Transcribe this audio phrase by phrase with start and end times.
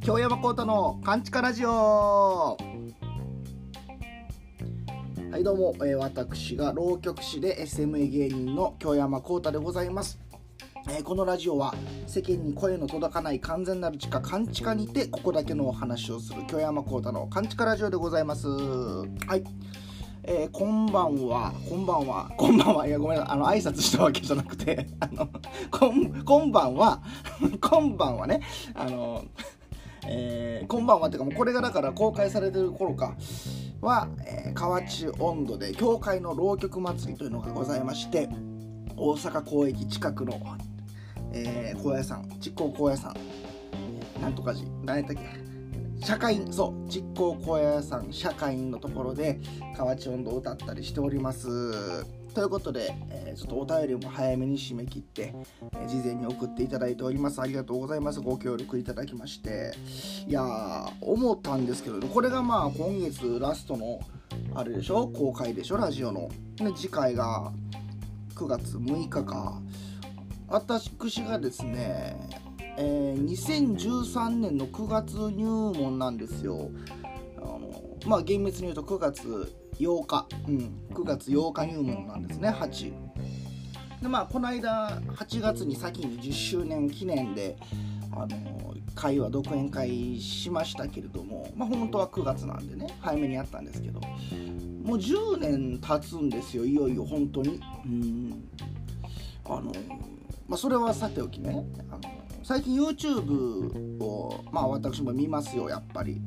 [0.00, 1.68] 京山幸太の勘違ラジオ。
[5.30, 10.18] はいどうも、えー、私が浪曲師で SMA 芸人の京山幸太でございます。
[10.90, 11.72] えー、このラジオは
[12.08, 18.48] 世間に声の届かない完全なる地下勘地下にてここだけのお話をする京山幸太の勘地下ラジオでございます。
[18.48, 19.44] はい。
[20.30, 25.26] えー、こんばんは、こんばんは、こんばんは、いや、ごめんなさい、あの、挨拶したわけじゃなくて、 あの、
[25.70, 27.00] こん、こんばんは、
[27.62, 28.42] こんばんはね、
[28.74, 29.24] あの、
[30.06, 33.16] えー、こんばんはっていうかもうこれがだから公開されてる頃か
[33.80, 38.28] は、えー、河内温度で教会の浪曲祭りというのがございまして
[38.96, 40.40] 大阪港駅近くの、
[41.32, 43.14] えー、高野山実行高野山
[44.20, 45.47] なんとか寺何やったっけ？
[46.00, 49.40] 社会そう実行高野山社会のところで
[49.76, 55.34] 河内温度を歌ったりしておりますということで、えー、ちょっとお便りも早めに締め切って、
[55.72, 57.40] えー、事前に送っていただいております。
[57.40, 58.20] ありがとうございます。
[58.20, 59.72] ご協力いただきまして。
[60.26, 63.98] いやー、思ったんですけど、これがまあ今月ラストの、
[64.54, 65.08] あれでしょ？
[65.08, 65.78] 公開でしょ？
[65.78, 66.28] ラジオの。
[66.56, 67.50] で、次回が
[68.36, 69.60] 9月6日か。
[70.46, 70.90] 私
[71.22, 72.16] がですね、
[72.80, 75.44] えー、2013年の9月入
[75.76, 76.70] 門なんですよ。
[77.38, 82.50] あのまあ厳密に言うと9月8日、うん、9月8日入門なんですね。
[82.50, 82.92] 8
[84.00, 87.56] でまあこの間8月に先に10周年記念で
[88.12, 97.60] あの会は独演会しましたけれどもまあ本当は9月なんでね早めにやったんですけどもう10年経つんですよいよいよ本当に。
[97.84, 98.48] うん。
[99.44, 99.72] あの
[100.46, 102.07] まあそれはさておきねあの
[102.48, 106.22] 最近 YouTube をまあ私も見ますよやっぱり。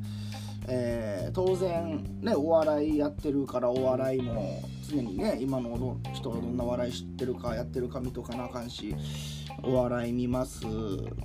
[0.68, 8.94] えー、当然ねお笑いやってるからお笑いも常にね今の人がどんな笑い知ってるかやってるか見とかなあかんし
[9.64, 10.64] お笑い見ます。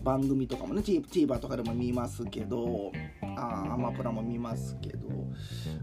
[0.04, 2.92] 番組とかもね TVer とかでも見ますけど
[3.36, 5.08] あアマプラも見ますけど。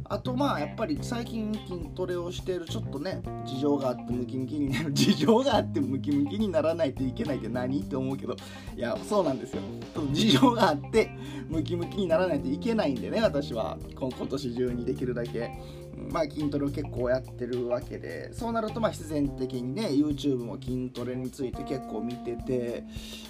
[0.07, 4.93] あとまあやっぱり最近筋トレをしてるちょっとね事情があってムキムキになる。
[4.95, 8.37] 事情があってムキムキにならないといけないって何って思うけど。
[8.77, 9.63] いやそうなんですよ。
[10.13, 11.11] 事情があって
[11.49, 13.79] ムキムキにならないといけないんでね私は。
[13.95, 15.51] 今年中にできるだけ。
[16.11, 22.85] まあ、筋トレを結構やってるわけでそうなるとまあ必然的にね YouTube も筋トレについて結構見てて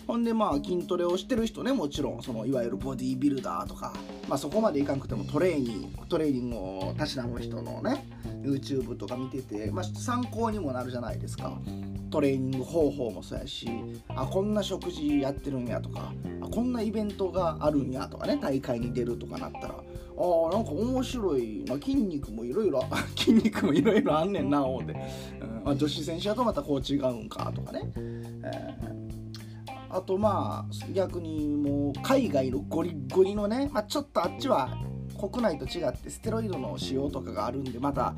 [0.07, 3.93] ほんでまあ筋トレをしてる人ねもちろんそのいわゆるボディービルダーとか、
[4.29, 8.07] まあ、そこまでいかなくてもトレーニングトレーニングをたしなむ人のね
[8.43, 11.59] YouTube とか見てて、まあ、参考にもなるじゃないですか。
[12.15, 13.69] トレーニング方法もそうやし
[14.11, 19.75] あこんな食事やってるんやとかあこんなイベントがあるんやとかね大会に出るとかなったら
[20.17, 21.75] あなんか面白いな。
[21.75, 22.83] 筋肉もいろいろ
[23.17, 24.93] 筋肉もいろいろあんねんな思うて、
[25.41, 25.55] うん。
[25.65, 34.77] まあ、女子選手だとまたこう違うんかとかね、えー、あとまあ逆にもう海外のゴリゴリのね、まあ、ちょっとあっちは
[35.19, 38.15] 国内と違ってステロイドの使用とかがあるんでまた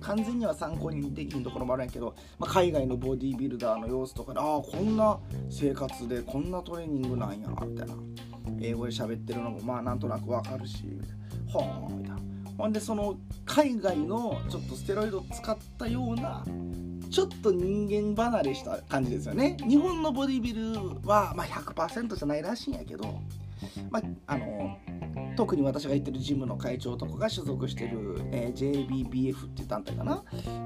[0.00, 5.18] 完全には参考にできひんところもあるんやけど、まあ、海外のボディービルダーの様子とかでああこんな
[5.50, 7.94] 生活でこんなトレーニングなんやみたいな
[8.60, 10.84] 英語で喋ってるのもまあなんとなくわかるし
[11.52, 12.20] はあみたいな。
[12.56, 13.16] ほんでその
[13.46, 16.44] 海外のちょっとステロイドを使ったような
[17.10, 19.56] ちょっと人間離れした感じですよね。
[19.66, 20.74] 日本のボディビル
[21.08, 23.18] は、まあ、100%じゃないらしいんやけど、
[23.90, 24.76] まあ、あの
[25.36, 30.22] 特に私が行ってるジムの会長とかが所属してる、えー、JBBF っていう団体かな。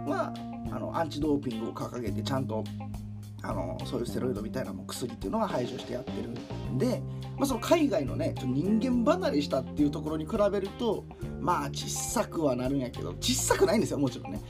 [0.06, 0.34] は
[0.70, 2.64] あのアンチドーピングを掲げてちゃんと
[3.46, 7.02] あのそういうステロイドみたいなも薬っていうのは排除してやってるんで、
[7.36, 11.04] まあ、その海外のね人間離れしたっていうところに比べると
[11.40, 14.40] まあ小さくはなるんやけど小さくないんですよもちろんね、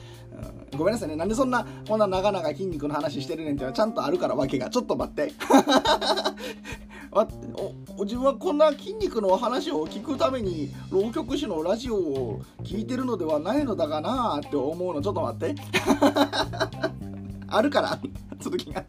[0.72, 1.16] うん、ごめんなさいね。
[1.16, 4.71] なんでそんなこんな長々筋肉の話してるねんっていうのはちゃんとあるからわけが。
[4.71, 5.33] ちょっと待って。
[7.97, 15.00] お自分はこんな筋肉の話を聞くために浪曲師のラジオを聞いてるのではないのだがなって思うの。
[15.00, 15.54] ちょっと待って。
[17.56, 18.00] あるから
[18.41, 18.84] 続きが。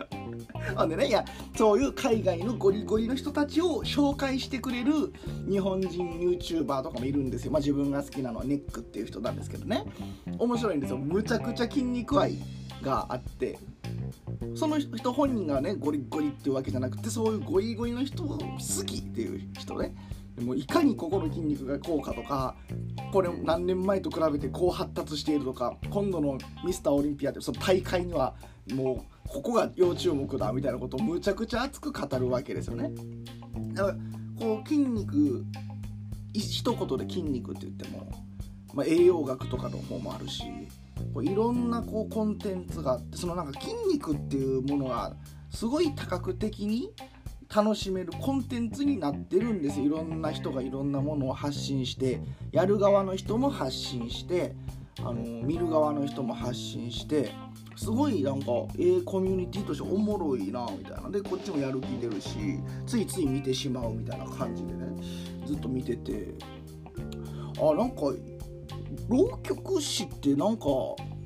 [0.76, 1.24] ほんでねいや
[1.56, 5.14] そういう海外のゴリゴリの人たちを紹介してくれる
[5.48, 7.52] 日本人 YouTuber とかもいるんですよ。
[7.52, 9.84] まあ自分が好きなのはネックっていう人なんですけどね。
[10.40, 10.98] 面白いんですよ。
[10.98, 12.38] むちゃくちゃ筋肉愛
[12.82, 13.60] があって。
[14.56, 19.94] その人本人がねゴリゴリっていうわけじゃなくてそういうゴリゴリの人を好きっていう人ね。
[20.42, 22.56] もういかにここの筋肉がこうかとか
[23.12, 28.36] これ何年前と比べてこう発達しているとか今度のミスターオリンピアってその大会には
[28.74, 32.92] もうここが要注目だみたいなことをむちゃくちゃ熱く語るわけですよね。
[33.74, 33.98] だから
[34.38, 35.46] こう筋肉
[36.34, 38.12] 一言で筋肉って言っても、
[38.74, 40.44] まあ、栄養学とかの方もあるし
[41.14, 45.16] こういろんなこうコンテンツがあってそのなんか筋肉っていうものが
[45.50, 46.92] すごい多角的に
[47.56, 49.80] 楽しめるコンテンツになってるんです。
[49.80, 52.20] いろんな人がいろんなものを発信して
[52.52, 54.56] やる側の人も発信して
[55.00, 57.32] あの見る側の人も発信して
[57.76, 58.48] すごいなんか
[58.78, 61.10] ええコミュニティとしておもろいなみたいな。
[61.10, 64.88] でこっちもやる気出るしついつい見てしまうみたいな感じでね
[65.46, 66.34] ずっと見てて。
[67.58, 68.14] あなんか
[69.08, 70.66] 浪曲師ってなんか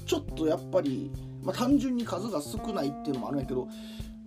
[0.05, 1.11] ちょっとやっぱり、
[1.43, 3.67] まあ、単純に数が少ないっていうのもあるんやけど、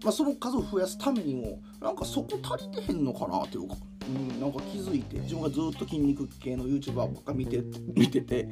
[0.03, 3.77] まあ、その数を増やすためにもなんかそこ足りてへんのかなっていうか、
[4.07, 7.63] うん、なんか気づいて自分がずっと筋肉系の YouTuber ばっか見て
[7.95, 8.49] 見てて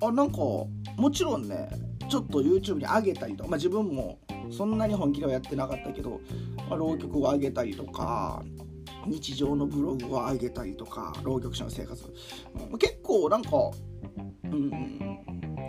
[0.00, 0.68] あなんかも
[1.12, 1.68] ちろんね
[2.08, 4.18] ちょっと YouTube に上げたりとか、まあ、自分も
[4.50, 6.20] そんなに本気ではやってなかったけど、
[6.68, 8.42] まあ、浪曲を上げたりとか
[9.06, 12.02] 日常のブログを上げたりとか浪曲者の生活、
[12.70, 13.50] うん、結構なんか、
[14.44, 14.70] うん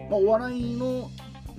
[0.09, 1.09] まあ、お笑いの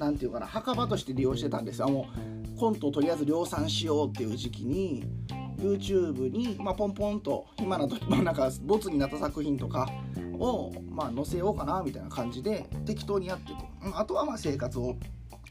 [0.01, 1.89] 何て言うかな墓場として利用してたんですよ。
[1.89, 2.09] も
[2.57, 5.05] うコントをとりあえず量産しようっていう時期に
[5.59, 9.89] YouTube に、まあ、ポンポンと今の時、 まあ、なんかボツになった作品とか
[10.39, 13.55] を、まあ、載せようかなみたいな感じで適当にやってて
[13.95, 14.97] あとはまあ生活を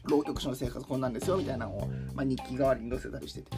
[0.04, 3.50] 浪曲師の生活こんなんですよみたいなのを、まあ、日記代わりに載せたりしてて。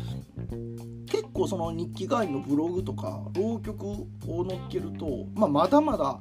[1.07, 6.21] 結構その日記代わりのブログとか浪曲を載っけると、まあ、まだまだ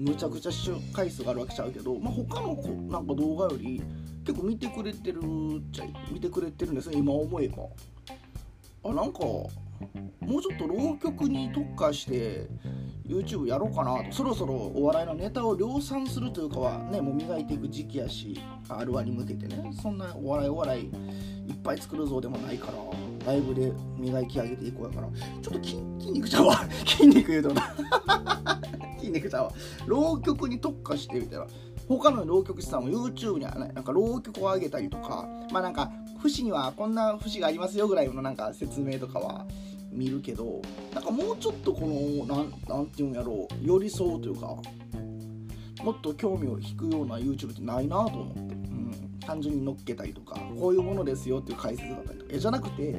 [0.00, 0.50] むちゃくちゃ
[0.94, 2.54] 回数があるわけちゃうけど、まあ、他の
[2.88, 3.82] なんか動画より
[4.24, 7.64] 結構見てくれてるっちゃ見てくれてるんですよ今思えば。
[8.82, 9.48] あなんかも
[10.38, 12.46] うちょっと浪曲に特化して
[13.06, 14.12] YouTube やろうかなと。
[14.12, 19.72] そろそろお笑いのネタを量産するというかはねもう磨いていく時期やし R1 に向けてね。
[19.82, 25.08] そんなお笑いお笑いいっぱい作るぞでもないからライブで磨き上げていこうやから。
[25.42, 25.76] ちょっと筋
[26.12, 26.64] 肉ちゃうわ。
[26.86, 27.74] 筋肉言うとな。
[28.98, 29.52] 筋肉ちゃうわ。
[29.86, 31.46] 浪曲に特化してみたいな。
[31.98, 35.90] 他の浪曲師さんも YouTube にはなんか浪曲を上げたりとかまあなんか
[36.20, 39.44] 節にはこんな節がありますよぐらいのなんか説明とかは
[39.90, 40.62] 見るけど
[40.94, 44.56] なんかもうちょっとこのなんなんていうんやろう寄り添うというか
[45.82, 52.30] もっと興味を引くような YouTube ってないなと思って、うん、単純に乗っけたりとかこういうものですよっていう解説だったりとか。
[52.34, 52.92] えじゃなくて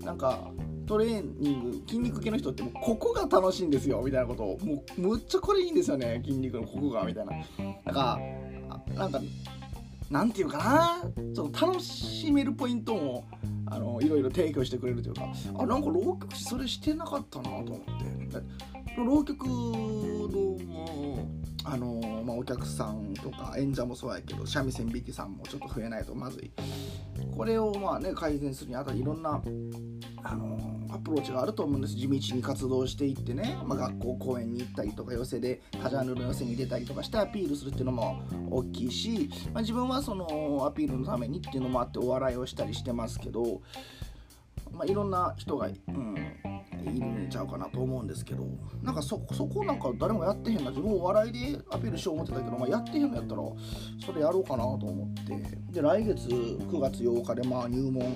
[0.00, 0.50] なんか
[0.92, 4.58] トレーニング筋肉系の人ってもうここが楽しいんですよみたいなことを。
[4.58, 7.32] もうむっちゃこれいいんですよね筋肉のここがみたいな。
[7.32, 8.20] なんか
[8.94, 9.20] なんか
[10.10, 10.98] なんていうかな
[11.34, 13.24] ちょっと楽しめるポイントも
[13.70, 15.32] あのいろいろ提供してくれるというか。
[15.56, 18.92] あなんか浪曲師それしてなかったなと思って。
[18.98, 20.58] 浪曲の
[21.64, 26.50] あの、まあ、お客さんとか演者もそうやけど三味線引きさんもちょっと増えないとまずい。
[27.34, 29.40] これをまあね改善するにあたりいろんな
[30.22, 31.94] あのアプローチがあると思うんです。
[31.94, 43.62] 地道に活動していってね、まあ、学校公演に行ったりとか寄席で多ジャンルの寄席に出たりとかしてアピールするっていうのも大きいし、まあ、自分はそのアピールのためにっていうのもあってお笑いをしたりしてますけど、
[44.72, 46.16] まあ、いろんな人が、うん、
[46.94, 48.44] いるんちゃうかなと思うんですけど
[48.82, 53.42] なんかそそこなんか誰もやってへんな自分お笑いでアピールしよう思ってたけど、まあ、やってへんのやったら
[54.04, 55.62] それやろうかなと思って。
[55.72, 58.14] で来月9月8日でまあ入門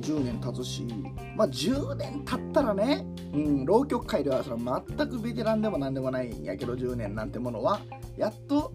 [0.00, 0.86] 10年経つし
[1.36, 7.80] まあ10年経ったらね、うん、浪曲界ではその全くベテランでも何でもないんやけど10年なんてものは
[8.16, 8.72] やっと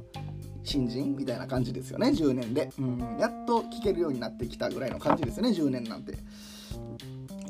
[0.64, 6.18] 新人みたいな感じですよね10年で、うん、やっと聞けるようになってきたぐらいの感じですよね10年なんて。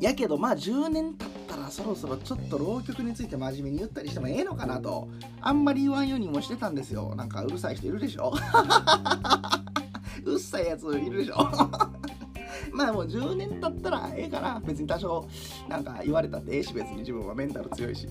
[0.03, 5.07] やけどまあ10年経ったらそろそろちょっと浪曲について真面目に言ったりしてもええのかなと
[5.39, 7.15] あんまり言わんようにもしてたんですよ。
[7.15, 8.33] なんかうるさい人いるでしょ。
[10.25, 11.35] うっさいやついるでしょ。
[12.73, 15.27] まあもう10年経ったらええかな別に多少
[15.69, 18.07] なんか言われたってええし別に自分はメンタル強いし、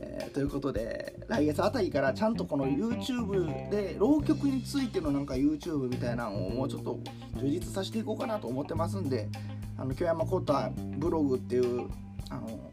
[0.00, 6.98] えー、ということで来月あたりからちゃんとこの YouTube で浪曲についてのなんか YouTube みたいなのをもうちょっと
[7.36, 9.28] 充実させていこうかなと思ってますんで
[9.76, 11.88] あの京山コータブログっていう
[12.30, 12.70] あの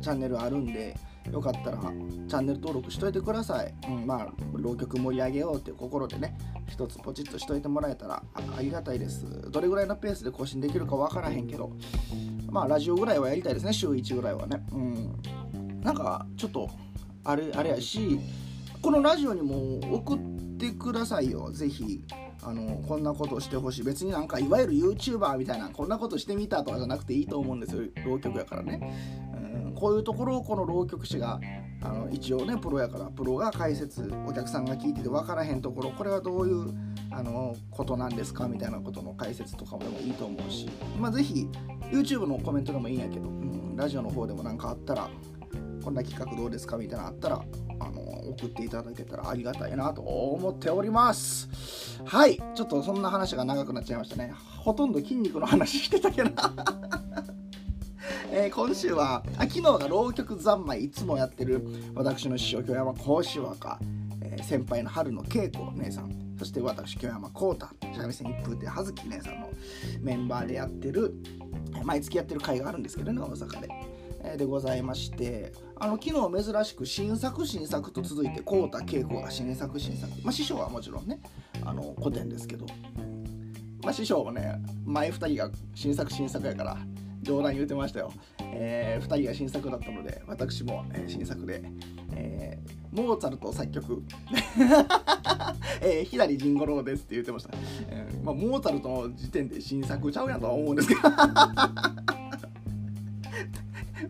[0.00, 0.96] チャンネルあるんで
[1.32, 6.36] よかったらチャンネル登録しといてください、うん、まあ浪曲盛り上げようっていう心でね
[6.68, 9.50] 一つポチッとしといてもらえたらありがたいです。
[9.50, 11.72] どれぐらいのペースで更新できるか分からへんけど
[12.50, 13.72] まあラジオぐらいはやりたいですね。
[13.72, 14.64] 週1ぐらいはね。
[14.72, 15.80] うん。
[15.82, 16.68] なんかちょっと
[17.24, 18.18] あれあれやし
[18.82, 20.18] このラジオにも送っ
[20.58, 21.50] てくださいよ。
[21.50, 22.04] ぜひ
[22.42, 23.82] あのこんなことしてほしい。
[23.82, 27.82] 別になんかいわゆる YouTuber みたいなこんなことしてみたとかじゃなくていいと思うんですよ。
[28.04, 29.27] 浪曲やからね、
[29.78, 31.40] こういうところをこの浪曲師が
[31.82, 36.74] あの一応ねプロやからプロが解説お客さんが聞いてて分からへんところこれはどういう
[37.12, 40.68] あのことなんですかみたいなことの解説とかもでもいいと思うし
[40.98, 41.48] まあ是非
[41.92, 45.08] YouTube のコメントでもいいんやけど、うん、ラジオの方でも何かあったら
[45.84, 47.44] こんな企画どうですかみたいなのあったら
[47.80, 51.48] あの送っていただけたらありがたいなと思っております。
[52.04, 54.34] はいちょっとそんな話が長くなっちゃいましたね。
[54.58, 56.30] ほとんど筋肉の話してたけど。
[58.30, 63.78] えー、今週はあ昨日が浪曲三昧いつもやってる私の師匠京山講師和歌、
[64.20, 66.12] えー、先輩の春の恵子姉さん。
[66.38, 67.66] そして私京山幸太
[67.96, 69.48] 三味線一風亭葉月姉さんの
[70.00, 71.14] メンバーでやってる
[71.82, 73.68] 毎月やってる会があるんですけどね大阪で。
[74.36, 80.12] でございましてあの昨日珍しく新作新作と続いて幸太恵子が新作新作。
[80.22, 81.18] まあ師匠はもちろんね
[81.64, 82.66] あの古典ですけど。
[83.82, 86.76] まあ師匠もね前2人が新作新作やから
[87.28, 91.62] 冗談言うてましたよ、えー、2人が新作だったので私も、えー、新作で、
[92.14, 94.02] えー、モーツァルト作曲。
[95.80, 97.50] えー、左陣五郎ですって言ってました、
[97.88, 101.00] えーまあ、モーツァルトの時点で新作ちゃうやんとは思うんですけど。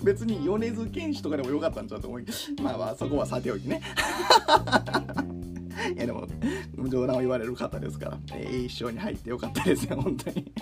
[0.05, 2.25] 別に米津玄師とかでもよかったんちゃうと思う
[2.63, 3.83] まあまあそこはさておきね。
[5.97, 6.27] いやでも
[6.89, 10.53] 冗談を言われる方ですから、えー、一生に入ってよかったですよ本当に。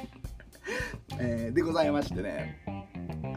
[1.18, 2.62] えー、でございましてね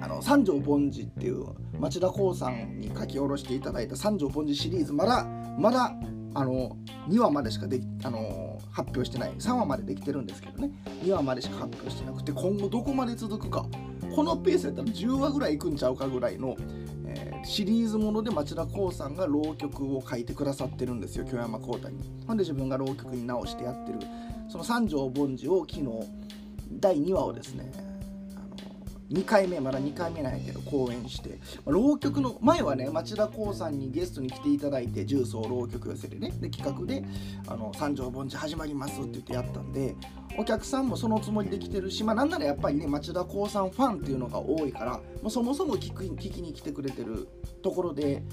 [0.02, 1.46] あの三条凡司っていう
[1.80, 5.26] 町田光さんに書き下ろしていただいた三条凡司シリーズまだ
[5.58, 5.94] まだ
[6.34, 10.72] あの2話までしかであの発表してない3話までできてるんですけどね
[11.04, 13.66] 2話までしか発表してなくて今後どこまで続くか
[14.16, 16.56] このペースやったら10話ぐらいいくんちゃうかぐらいの、
[17.08, 21.98] えー、シリーズもので町田光さんが浪曲を書いてくださってるんですよ京山幸太に。
[22.28, 24.00] ほんで自分が浪曲に直してやってる
[24.50, 26.29] その三条凡司を昨日
[26.80, 27.72] 第2話をですね
[29.12, 31.40] 2回目まだ2回目なんやけど公演して。
[31.66, 37.04] 浪曲の前はね町田光さんにゲストに来ていただいて重曹浪曲寄せでねで企画で
[37.48, 39.96] 「あの三条盆地始まります」って言ってやったんで
[40.38, 47.28] お客さんもそのつもりで来てるしまあなんならやっぱりね町田光さんファンっていうのが多いからもうそもそも聞く聞きに来てくれてる
[47.64, 48.24] ところで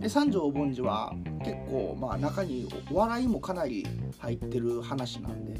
[0.00, 3.86] で三条盆地は結構まあ中にお笑いもかなり
[4.18, 5.54] 入ってる話なんで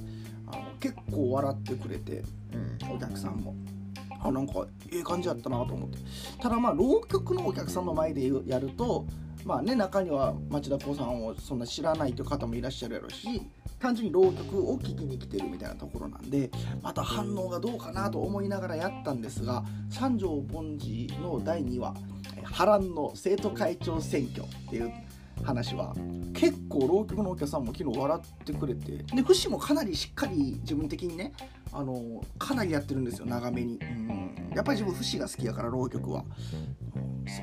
[0.84, 2.22] 結構笑ってくれて、
[2.52, 3.54] うん、お客さんも。
[4.20, 5.98] あなんかええ感じやったなと思って
[6.40, 9.06] ただまあ浪曲のお客さんの前でやると
[9.44, 13.42] まあね中には町田光さんをそんな知らないという方もいらっしゃるやろうし
[13.78, 16.50] 単純に浪曲を聴きに来てるみたいなところなんで
[16.82, 21.94] また反応がどうかなと思いながらやったんですが三条凡司の第2話
[22.44, 24.90] 波乱の生徒会長選挙っていう
[25.42, 25.94] 話は。
[26.34, 28.98] 結構浪曲のお客さんも昨日笑ってくれて。
[28.98, 31.32] で節もかなりしっかり自分的にね
[31.72, 36.24] あのかなりやってるんですよ長めに、うん、やっぱり自分節が好きやから浪曲は。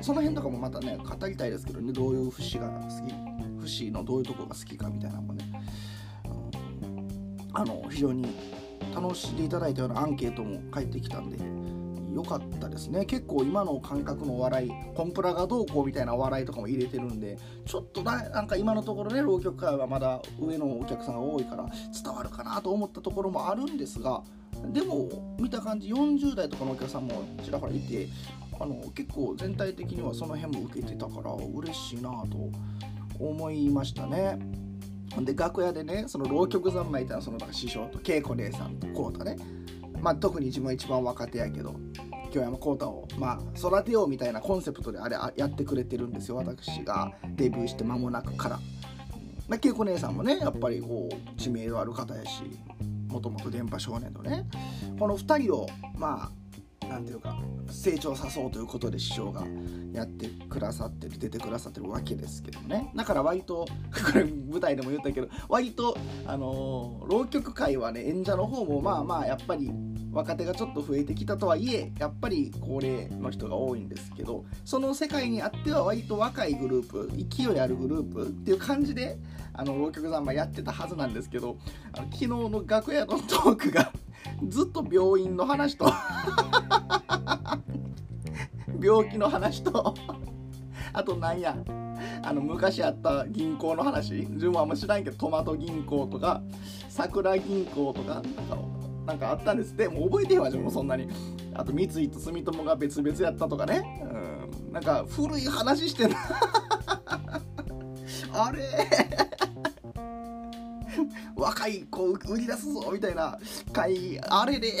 [0.00, 3.12] その辺とかもまたね語りたいですけどねどういう節が好き
[3.60, 5.44] 節のどういうとこが好きかみたいなのもね。
[7.54, 8.34] あの非常に
[8.94, 11.38] 楽しんでいただいたようなアンケートも返ってきたんで。
[12.14, 13.04] 良かったですね。
[13.04, 24.22] 結構今の感覚のお笑いコンプラがどうこうみたいなお笑いとかも入れてるんでちょっとななんか今のところね浪曲界はまだ上のお客さんが多いから伝わるかなと思ったところもあるんですが
[24.72, 28.08] でも見た感じ40代とかのお客さんもちらほらいて
[28.60, 32.50] あの結構全体的にはその辺も受けてたから嬉しいなと
[33.18, 34.38] 思いましたね。
[35.20, 39.36] で楽屋でねその浪曲三昧ってのはそのなんか師匠と恵子姉さんと浩太ね。
[40.02, 41.74] まあ、特に自分は一番若手やけど
[42.32, 47.12] 京山幸太を、まあ、育てようみたいなコンセプトであれやってくれてるんですよ私が。
[47.36, 48.58] デビューして間もなくから。
[49.48, 52.42] まあ、恵子姉さんもねやっぱりこう知名度ある方やし
[53.08, 54.46] もともと電波少年のね。
[54.98, 57.38] この2人をまあ何ていうか
[57.70, 59.44] 成長さそうということで師匠が
[59.92, 62.90] やってくださってる出てくださってるわけですけどね。
[62.94, 69.70] だから割と これ舞台でも言ったけど割とあの、浪曲界はね演者の方もまあまあやっぱり
[70.12, 79.16] 若手がちょっと増えてきたとはいえやっぱり高齢の人が多いんですけどその世界にあっては割と若いグループ勢いあるグループっていう感じで
[79.54, 81.56] あの浪曲三昧やってたはずなんですけど
[81.92, 83.90] あの昨日の楽屋のトークが
[84.48, 85.90] ずっと病院の話と
[88.80, 89.94] 病気の話と
[90.92, 91.56] あとなんや
[92.22, 96.42] あの昔あった銀行の話自分はあんま知らんけどトマト銀行とか
[96.88, 98.58] 桜銀行とかなんか
[99.12, 99.74] なんかあったんです。
[99.74, 101.06] ってもう覚えてへんわ自分もそんなに。
[101.52, 104.02] あと三井と住友が別々やったとかね。
[104.66, 104.72] うん。
[104.72, 106.16] なんか古い話してんな。
[108.32, 108.62] あれ。
[111.36, 113.38] 若い子売り出すぞみたいな。
[113.70, 114.72] 回あれで。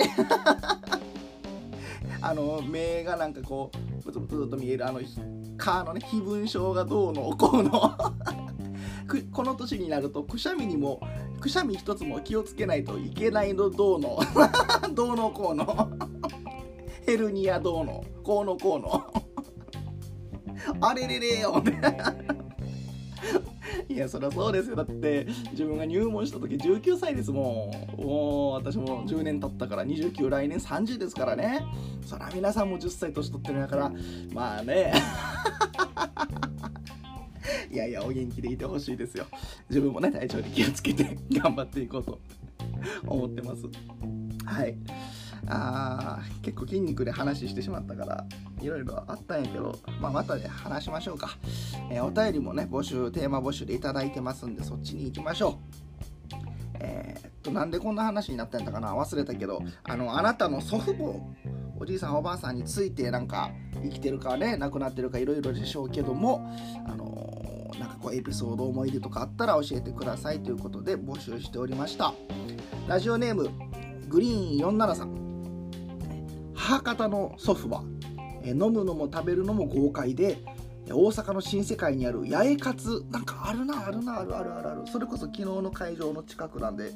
[2.22, 5.00] あの目がなんかこうブツブツと見えるあの
[5.58, 7.94] カのね非分症がどうのこうの。
[9.32, 11.00] この年になるとくしゃみにも
[11.40, 14.18] くしゃみ一つも気をつけないといけないのどうの？
[14.94, 15.90] どうのこうの？
[17.04, 18.04] ヘルニアどうの？
[18.22, 19.22] こうのこうの？
[20.80, 21.62] あれれれよ。
[23.88, 24.76] いやそりゃそうですよ。
[24.76, 28.02] だって自分が入門した時19歳ですもん。
[28.02, 31.64] もう私も10年経ったから29来年30ですからね。
[32.06, 33.92] そりゃ皆さんも10歳年取ってるんやから。
[34.32, 34.94] まあね。
[37.72, 39.24] いやいやお元気でいてほしいですよ。
[39.70, 42.20] 自分もね体調に気をつけて頑張っていこうと
[43.06, 43.62] 思ってます。
[44.44, 44.76] はい。
[45.46, 48.24] あー結構筋肉で話してしまったから
[48.60, 51.36] いろいろあったんやけど、まあ、またで、話しましょうか、
[51.90, 55.54] えー、お便りもね募集テーマ募集でいただいてますんでそっちに行きましょう。
[56.78, 58.94] えー、っとなんでこんな話になったんだかな？
[58.94, 61.14] 忘れたけどあのあなたの祖父母
[61.80, 63.50] おじいさんおばあさんについてなんか
[63.82, 66.48] 生きてるかね亡くなってるかいろいろでしょうけども
[66.86, 72.14] あのなんかこうエピソード思い出とかあったら教えてくださいということで募集しておりました。
[72.88, 73.50] ラジオネーム
[74.08, 75.70] グリーン47さん
[76.54, 77.82] 母方の祖父は
[78.44, 80.38] 飲むのも食べるのも豪快で
[80.88, 83.04] 大阪の新世界にある八重勝。
[83.10, 84.82] なんかあるなあるなあるあるあるある。
[84.86, 86.92] それこそ昨日の会場の近くなんで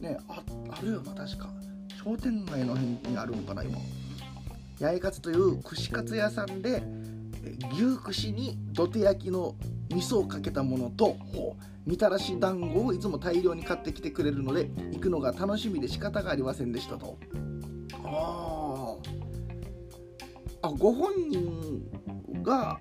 [0.00, 1.48] ねああるよな確か。
[2.02, 3.78] 商店街の辺にあるのかな今。
[4.80, 6.82] 八重勝という串カツ屋さんで
[7.72, 9.54] 牛串に土手焼きの
[9.90, 11.16] 味噌をかけたものと
[11.86, 17.18] みたらし団子をいつも大量に買ってきてくれるので行くのが楽しみで仕方がありませんでしたと。
[18.04, 18.94] あ
[20.62, 22.80] あご本人が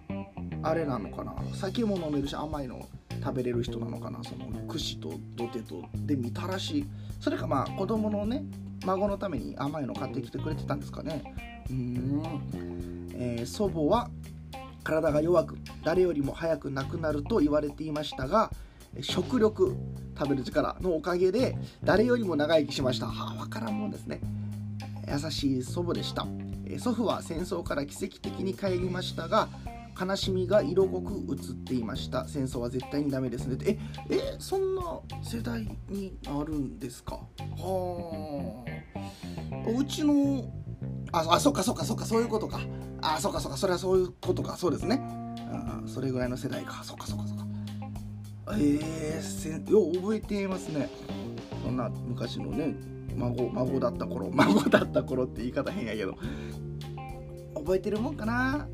[0.63, 1.35] あれなのかな。
[1.53, 2.87] 酒も飲めるし甘いの
[3.23, 4.23] 食べれる人なのかな。
[4.23, 6.85] その串と土手とでみたらし。
[7.19, 8.43] それかまあ子供のね
[8.85, 11.33] 孫のために甘いの買ってきてくれてたんですかね。
[11.69, 14.09] うん、えー、祖母は
[14.88, 18.50] 体が弱く誰よりも早く亡くなると言われていましたが
[19.01, 19.75] 食欲
[20.17, 23.08] 食べる力のおかげで誰よりも長生きしました。
[23.08, 24.22] はあ分からんもんですね。
[25.08, 26.25] 優しい祖母でした。
[26.79, 29.50] 祖父は戦争から奇跡的に帰りましたが
[30.00, 32.27] 悲しみが色濃く映っていました。
[32.27, 33.58] 戦争は絶対にダメですね。
[33.65, 33.77] え
[34.10, 34.82] えそんな
[35.22, 37.20] 世代になるんですか？
[37.58, 38.63] は
[39.65, 40.50] あうちの
[41.12, 42.60] ああそっかそっかそっかそういうことか。
[43.01, 44.57] あそっかそっかそれはそういうことか。
[44.57, 45.01] そうですね。
[45.51, 46.83] あそれぐらいの世代か。
[46.83, 47.46] そっかそっかそっか。
[48.59, 50.90] ええー、せよう覚えていますね。
[51.63, 52.75] そんな昔のね
[53.16, 56.16] 孫孫だった頃 孫だった頃って言い方変やけど。
[57.55, 58.68] 覚えてるもんかな。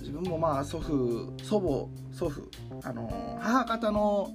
[0.00, 2.48] 自分もまあ祖父祖母祖父
[2.82, 4.30] あの母方の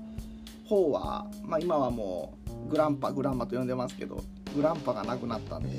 [0.66, 4.24] 方は、まあ、今はもうグランパグランマと呼んでますけど
[4.56, 5.70] グランパが亡くなったんで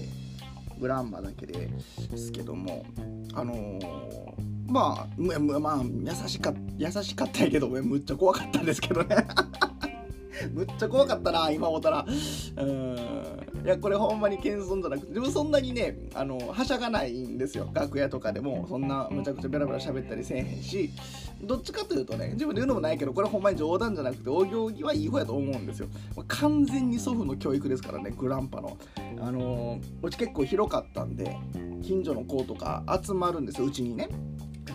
[0.78, 1.68] グランマだけで
[2.16, 2.84] すけども
[3.34, 9.16] あのー、まあまあ優しか優しかったけどむっちゃ怖かったんですけどね。
[10.52, 12.06] むっちゃ怖かったな今思ったら。
[12.56, 12.96] うん。
[13.64, 17.68] いやこれほんまに謙遜じゃなくて自分そんなにねあのはしゃがないんですよ。
[17.72, 18.66] 楽屋とかでも。
[18.68, 20.90] そんなむちゃくちゃベラベラ喋ったりせえへんし。
[21.42, 25.88] どっちかというとね自分で言うのもないけどこれほんまに冗談じゃなくてお行儀はいい方やと思うんですよ。
[26.28, 28.76] 完全に祖父の教育ですからねグランパの。
[29.20, 31.36] あのうち結構広かったんで
[31.82, 34.08] 近所の子とか集まるんですようちにね。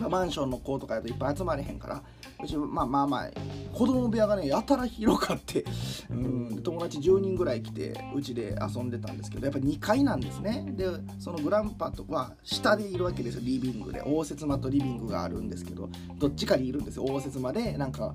[0.08, 2.02] マンションの子とかやといっぱい集まれへんから
[2.42, 3.30] うちまあまあまあ
[3.72, 5.64] 子供部屋がねやたら広かって
[6.10, 6.60] うん。
[6.62, 10.64] 友達10人ぐらい来てうちで遊んでたんですけどやっぱ2階なんですね。
[10.76, 10.86] で
[11.18, 13.42] そのグランパとは下でいるわけですよ。
[13.44, 14.02] リビングで。
[14.02, 17.04] 応接間とリビングがあるんですけどどっちかにいるんですよ。
[17.04, 18.14] 応接間でなんか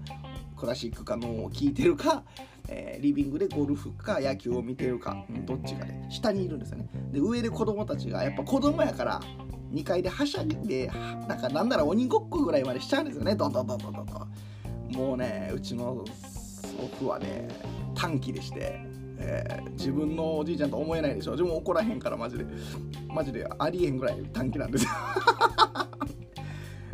[0.58, 2.24] クラシックかのを聴いてるか
[2.68, 5.94] えー、リビングでゴルフか野球を見てるか、うん、どっちかで。
[6.10, 6.88] 下にいるんですよね。
[7.12, 9.22] で上で子供たちがやっぱ子供やから
[9.76, 10.88] 2階ではしゃぎで
[11.28, 13.36] なんかなんなら鬼ごっこぐらいまでしちゃうんですよね。
[13.36, 14.06] どんどんどんどんどん
[14.96, 17.50] もうねうちの祖父はね
[17.94, 18.80] 短気でして、
[19.18, 22.46] えー、自分のおじいちゃんと思えないでしょ自分怒らへんからマジで。
[23.10, 24.92] マジでありえんぐらい短気なんですよ。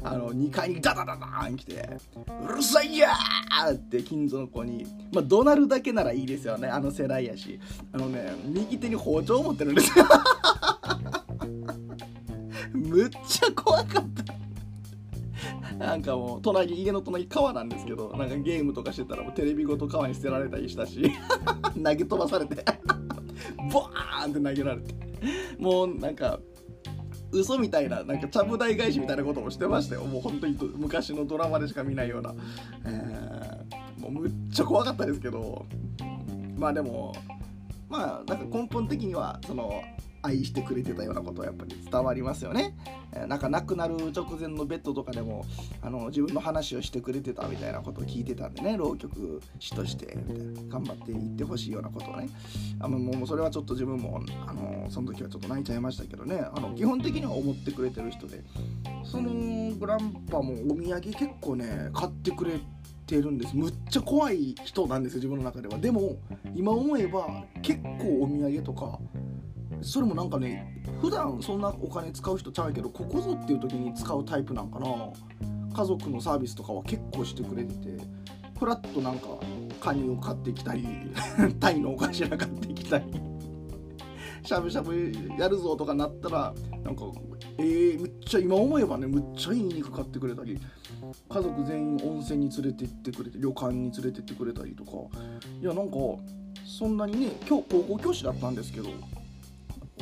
[0.03, 1.87] あの2階にダダダダーン来て
[2.43, 6.67] 「うるさいやー!」って近所の子にまあ怒鳴るだけならいいですよね。
[6.67, 7.59] あの世代やし。
[7.91, 10.05] あのね右手に包丁を持ってるんですよ。
[12.91, 15.75] むっちゃ怖かった。
[15.77, 21.11] なんかもう隣家の隣川なんですけどなんかゲームとかしてたらもうテレビごと川に捨てられたりしたし
[21.83, 22.63] 投げ飛ばされて
[23.71, 24.93] ボーンって投げられて
[25.57, 26.39] もうなんか
[27.31, 30.03] 嘘みたいななんかちゃぶ台返しみたいなこともしてましたよ。
[30.03, 32.35] もう本当に昔のドラマでしか見ないような、
[32.85, 35.65] えー、もうむっちゃ怖かったですけど。
[36.57, 37.15] まあでも
[37.89, 39.81] まあなんか根本的にはその
[40.23, 42.75] 愛してくれてたようなことはやっぱり伝わりますよね。
[43.27, 45.45] なんか亡くなる直前のベッドとかでも
[45.81, 52.29] あの自分の話をしてくれてたみたいなことを聞いてたんでね浪曲師としてみたいな頑張っていってほしいようなことをね。
[52.79, 56.45] あのもうそれはちょっと自分もあのその時はちょっと泣いちゃいましたけどね。
[56.53, 58.43] あの基本的には思ってくれてる人で
[59.03, 62.59] そのグランパもお土産結構ね買ってくれ
[63.07, 63.55] てるんです。
[63.55, 65.77] むっちゃ怖い人なんですよ自分の中では。
[65.77, 66.17] でも
[66.55, 68.99] 今思えば結構お土産とか
[69.81, 74.87] それもなんかね普段そんなお金使う人ちゃうけどここぞっていう時に使うタイプなんかな。
[75.73, 77.97] 家族のサービスとかは結構してくれてて
[78.59, 79.27] フラッとなんか
[79.79, 80.85] カニを買ってきたり
[81.59, 83.05] タイのお頭買ってきたり
[84.43, 87.05] しゃぶしゃぶやるぞとかなったらなんか
[87.57, 90.59] えー、むっちゃ今思えばねむっちゃいい肉買ってくれたり
[91.29, 94.91] 家族全員温泉に連れて行ってくれて旅館に連れて行ってくれたりとか。
[95.61, 95.97] いやなんか
[96.65, 98.89] そんなにね今日高校教師だったんですけど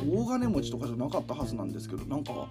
[0.08, 2.48] 大金持ちとかじゃなかったはずなんですけどなんか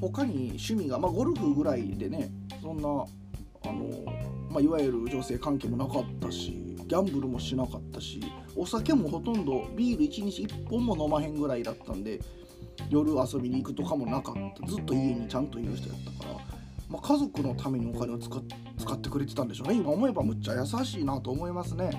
[0.00, 2.30] 他に趣味がまあゴルフぐらいでね
[2.62, 3.88] そんなあの、
[4.50, 8.20] まあ、いわゆる女性関係もなかったしギャンブルもしなかったし
[8.56, 12.20] お酒もほとんどビール1日1本も飲まへんぐらいだったんで
[12.88, 14.66] 夜遊びに行くとかもなかった。
[14.66, 16.40] ずっと家にちゃんといる人やったから、
[16.88, 18.30] まあ、家族のためにお金を使
[18.78, 19.74] 使ってくれてたんでしょうね。
[19.74, 21.90] 今思えばむっちゃ優しいなと思いますね。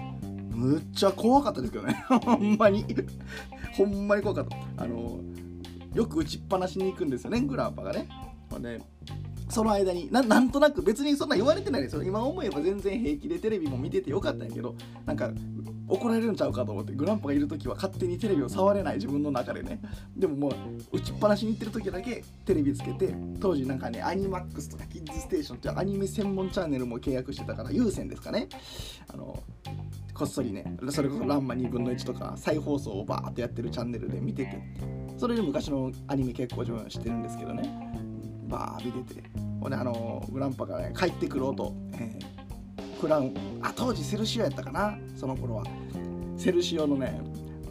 [0.51, 1.93] むっちゃ怖かったですけどね。
[2.07, 2.85] ほんまに。
[3.73, 4.83] ほんまに怖かった。
[4.83, 5.19] あの
[5.93, 7.41] よく打ちっぱなしに行くんですよね。
[7.41, 8.07] グランパがね。
[8.49, 8.81] ほんで
[9.49, 12.03] その間にななんとなく別にそんな言われてないですよ。
[12.03, 15.29] 今思えば全然平気でテレビも見ててよかったんやけどなんか
[15.89, 19.81] 怒られるんちゃうかと思ってグランパがいる時は勝手にテレビを触れない自分の中でね。
[20.15, 28.47] でももう打ちっぱなしに行ってる時だけテレビつけて当時なんかねアニマックスとかキッズステーションっていうアニメ専門チャンネルも契約してたから有線ですかね。
[29.09, 29.37] あの
[30.13, 34.61] こっそりねそれこそ「ランマ2分の1」とか再放送をバーってやってるチャンネルで見てて
[35.17, 37.91] それで昔のアニメ結構自分は知ってるんですけどね。
[38.47, 39.23] バー見てて。
[39.61, 45.63] ほんであのグランパがね帰ってくる音、えー、クラウンあ当時セルシオやったかなその頃は。
[46.37, 47.21] セルシオのね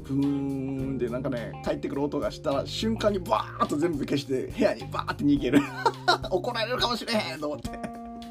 [0.05, 5.61] ブーンでなんかね帰ってくる音がしたら瞬間にバーッと全部消して部屋にバーって逃げる。
[6.31, 7.70] 怒られるかもしれへんと思って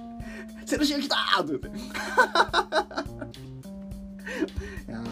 [0.65, 1.69] 「セルシオ来た!」って言って
[4.87, 5.03] いや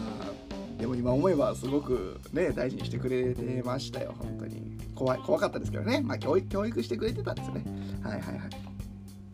[0.80, 4.78] でも今思えばすごくね大事にしてくれてましたよ本当に。
[4.96, 6.02] 怖い怖かったですけどね。
[6.02, 7.64] まあ教育教育してくれてたんですよね。
[8.02, 8.68] はいはいはい。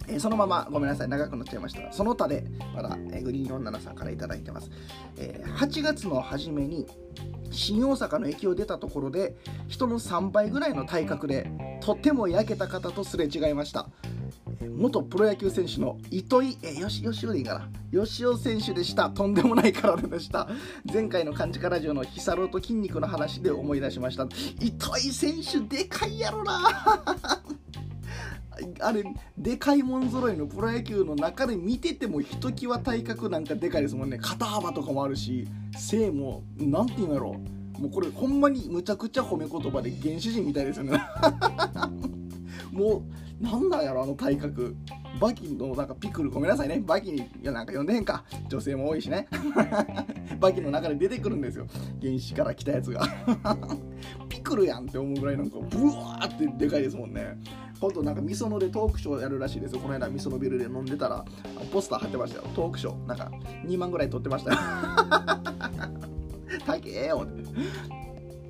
[0.08, 2.43] え、そのままごめんなさい長くなっちゃいましたその他で
[2.76, 4.69] まだ、え、グリーン47さんから頂いてます、
[5.17, 6.86] えー、8月の初めに
[7.52, 11.50] 新大阪の駅を出たところで人の3倍ぐらいの体格で
[11.82, 13.89] とても焼けた方とすれ違いました。
[14.69, 18.06] 元プロ野球選手の糸井、えよし、よしおでいいかな。
[18.06, 19.10] 吉尾選手でした。
[19.10, 20.47] とんでもない体でした。
[20.91, 24.28] 前回の漢字かラジオのヒサロと筋肉の話で思い出しました。
[24.60, 26.60] 糸井選手でかいやろな
[28.80, 29.04] あれ
[29.38, 37.34] でかいもん揃いのプロ野球の中で見ててもひときわ体格なんかでかいですもんね肩幅とかもあるし背も何て言うんやろ
[37.80, 41.02] もうこれほんまにむちゃくちゃ褒め言葉で原始人みたいですよね
[42.73, 43.05] も
[43.41, 44.75] うなんだやろあの体格。
[45.19, 46.81] バキのなんかピクルごめんなさいね。
[46.83, 48.23] バキにいやなんか呼んでへんか。
[48.49, 49.27] 女性も多いしね。
[50.39, 51.67] バキの中で出てくるんですよ。
[52.01, 53.03] 原始から来たやつが。
[54.27, 57.38] ピクルやんって思うぐらいなんかブワーってでかいですもんね。
[57.79, 59.81] ほんとなんかみそのでトークショーやるらしいですよ。
[59.81, 61.23] この間みそのビルで飲んでたら
[61.71, 62.45] ポスター貼ってましたよ。
[62.55, 63.07] トークショー。
[63.07, 63.31] なんか
[63.67, 64.57] 2万ぐらい撮ってましたよ。
[66.65, 67.27] 高えよ。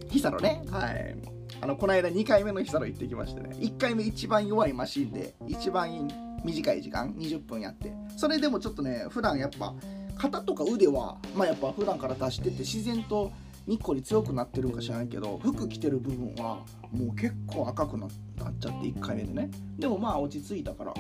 [0.09, 0.63] ヒサロね。
[0.69, 1.15] はい。
[1.63, 6.09] あのこの間2回目の日サロ行ってきましてね1回目一番弱いマシンで一番
[6.43, 9.73] 短い時間20分やってそれでもちょっとね普段やっぱ
[10.17, 13.31] 肩とか腕はまあやっぱ普段から出してて自然と
[13.65, 19.49] 日光に強くなってるんか知らんけど服着てる部分はもう結構赤くなっちゃって1回目でね。
[19.79, 20.93] でもまあ落ち着いたから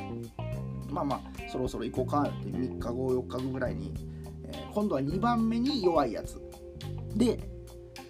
[0.89, 3.93] まあまあそろそろ行こうかって3日後4日後ぐらいに、
[4.45, 6.41] えー、今度は2番目に弱いやつ。
[7.17, 7.37] で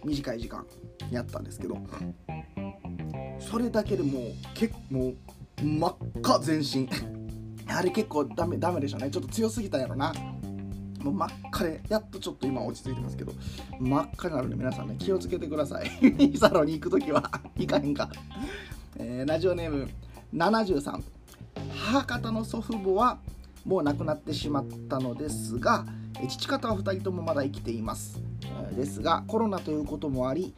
[0.06, 0.68] 短い時間。
[1.16, 1.78] やったんですけど
[3.40, 4.24] それだけでもう
[4.54, 5.14] 結構
[5.62, 6.90] 真っ赤全身。
[7.68, 9.10] あれ結構ダメダメでしょうね。
[9.10, 10.14] ちょっと強すぎたんやろな。
[11.02, 13.34] もう真っ赤でやっとちょっと今落ち着いてますけど
[13.80, 15.90] 真っ赤になるんで皆さんね気をつけてください。
[16.38, 17.30] サロンに行く時は。
[17.58, 18.10] 行かへんか、
[18.98, 19.90] えー、ラジオネーム
[20.34, 21.02] 73
[21.70, 23.20] 母方の祖父母は
[23.66, 25.86] もう亡くなってしまったのですが
[26.28, 28.22] 父方は2人ともまだ生きています。
[28.76, 30.54] ですがコロナということもあり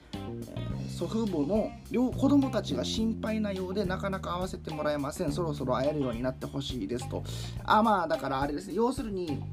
[0.96, 5.32] 祖父母の両子供たちが心配なようでなかなか会わせてもらえません。
[5.34, 7.22] そろそろ会えるようになってほしいですと。
[7.66, 8.70] あまあだからあれです。
[8.70, 9.44] ね要するに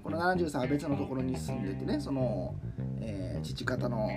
[0.00, 1.98] この73は別のところに住んでてね。
[1.98, 2.54] その、
[3.00, 4.08] えー、父方の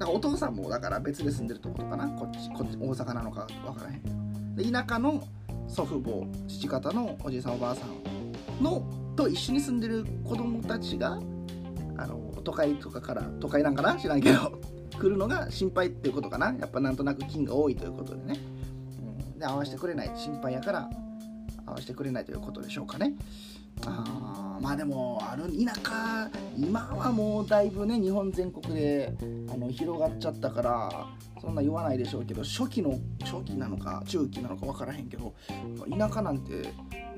[0.00, 2.08] だからお父さんもだから別で住んでるとことかな。
[2.08, 4.72] こっちこっち大阪なのか分からへんけど。
[4.72, 5.22] 田舎の
[5.68, 8.82] 祖父母父方のおじいさんおばあさんの
[9.14, 11.20] と一緒に住んでる子供たちが
[11.96, 13.94] あの都会とかから都会なんかな？
[13.94, 14.60] 知らんけど。
[14.98, 16.54] 来るのが心配っていうことかな。
[16.58, 18.38] やっぱなんとなく菌が多いということでね、
[19.32, 20.10] うん、で合わせてくれない。
[20.16, 20.90] 心配やから
[21.66, 23.14] 合わせてくれないということでしょうかね。
[23.86, 29.12] あまあでもある田舎今はもうだいぶね日本全国で
[29.52, 31.06] あの広がっちゃったから
[31.40, 35.34] そんな言わないでしょうけど初期の初期なのか中期なのか分からへんけど
[35.90, 36.72] 田舎なんて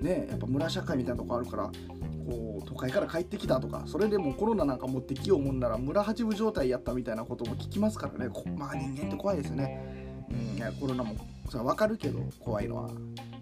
[0.04, 8.30] ねやっぱ村社会みたいなとこあるからこう都会から帰ってきたとかそれでもコロナなんか持ってきようもんなら村八分状態やったみたいなことも聞きますからね。
[8.56, 11.16] まあ人間って怖いですね、うん、いやコロナも
[11.50, 12.90] それ分かるけど怖いのは。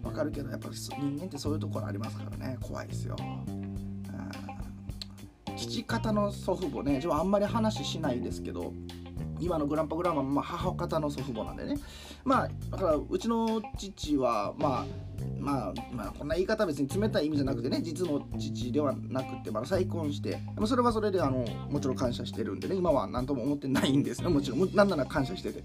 [0.03, 2.57] 分かるけどやっぱ人間ってそういうところありますからね。
[2.61, 3.15] 怖いですよ。
[5.55, 8.73] 父方の祖父母ね自分あんまり話しないですけど
[9.39, 11.77] 今のグランパグランマまあ、母方の祖父母なんでね。
[12.25, 14.85] まあだからうちの父はまあ
[15.39, 25.63] まあ、まあ、こんな言い方は別に冷たい意味じゃなくてね実の父ではなくて、まだ再婚してそれはそれであのもちろん感謝してるんでね今は何とも思ってないんですねもちろんなんなら感謝してて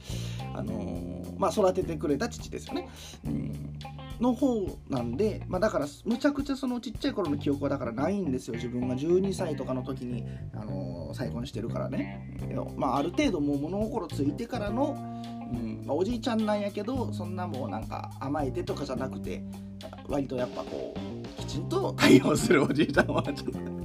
[0.54, 2.88] あのー、まあ育ててくれた父ですよね、
[3.24, 3.78] うん、
[4.20, 8.54] の方なんで、まあ、だからむちゃくちゃそのちっちゃい頃の記憶はだからないんですよ。
[8.54, 12.36] 自分が12歳とかの時に、あのー、再婚してるからね、
[12.76, 15.17] まあ、ある程度もう物心ついてからの、
[15.52, 19.42] うんまあ、おじいちゃんなんやけどそんなもうなんか甘えてとかじゃなくて
[20.06, 23.78] 割とやっぱこうきちんと対応するおじいちゃんはちょっと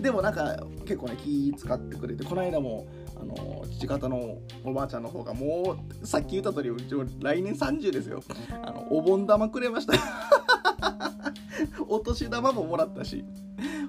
[0.00, 2.86] でもなんか結構ね気使ってくれてこの間も
[3.20, 8.22] あの父方のおばあちゃんの方がもうさっき言った通りうちも来年30ですよ。
[8.50, 9.94] あのお盆玉くれました。
[11.88, 13.24] お年玉ももらったし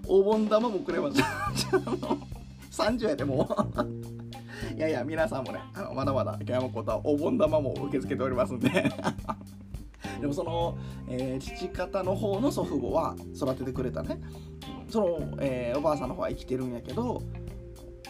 [0.08, 1.24] お盆玉もくれました。
[2.84, 4.23] 30やでもう。
[4.76, 8.70] いやいや皆さんもねあのまだまだ山本はお盆玉も受け付けておりますんで。
[10.20, 10.78] でもその、
[11.10, 14.20] えー、父方の方の祖父母は育ててくれたね
[14.90, 17.22] その、えー、おばあさんの方は生きてるんやけど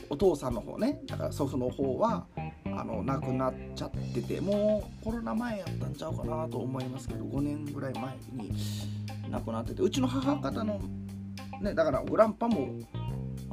[0.10, 2.28] お父さんの方ねだから祖父の方は
[2.66, 8.52] あの亡くなっちゃっててもうコロナ前やったんちゃうかなと思いますけど5年ぐらい前に
[9.30, 10.80] 亡くなっててうちの母方の
[11.62, 12.80] ねだからグランパも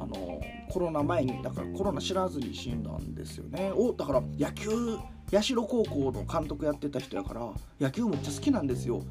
[0.01, 3.71] あのコロナ前にだからコロナ知らずに死んだんですよね。
[3.75, 4.97] おだから野球
[5.31, 9.03] 社高校の監督やってた人やから野球めっちゃ好きなんですよ。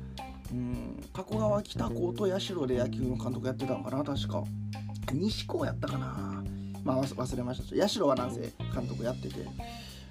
[0.52, 4.42] うん加古川北高と社で野球の監督やってたのかな確か。
[5.12, 6.44] 西高やったかな。
[6.82, 7.88] まあ忘れました。
[7.88, 8.40] 社はなんせ
[8.74, 9.46] 監督やってて。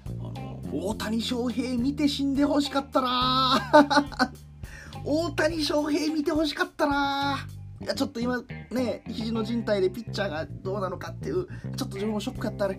[0.06, 4.32] あの大谷翔平見て死んでほしかったな。
[5.04, 7.38] 大谷翔平見てほしかったな。
[7.82, 12.78] いやちょっと今ね肘の靭帯でピッチャーがどうなのかっていうちょっと自分もショックやったあれ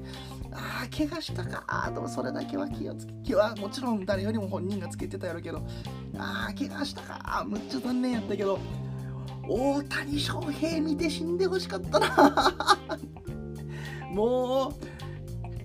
[0.53, 1.63] ああ怪我したか。
[1.67, 5.61] あでもそれだけは気をつけ気はもちろん誰よりも本人がつけてたやろうけど。
[6.17, 7.43] ああ怪我したか。
[7.47, 8.59] むっちゃ残念やったけど。
[9.47, 12.77] 大谷翔平見て死んでほしかったな。
[14.13, 14.73] もう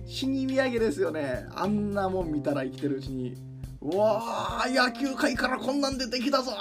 [0.09, 1.45] 死に見上げですよね。
[1.53, 3.46] あんなもん見たら生きてるうちに。
[3.79, 6.51] うわー野球界からこんなん出てきたぞ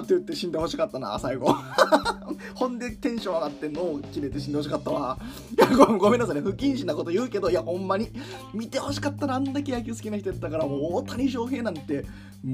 [0.00, 1.54] って言って死んでほしかったな最後。
[2.54, 5.18] ほんでテンション上がって脳を切れて死んでほしかったわ。
[5.56, 6.40] いやごめんなさいね。
[6.40, 8.10] 不謹慎なこと言うけどいやほんまに
[8.52, 12.04] 見てほしかったなあんだけ野球好きな人やったからもう大谷翔平なんて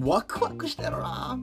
[0.03, 1.39] ワクワクしたやろな。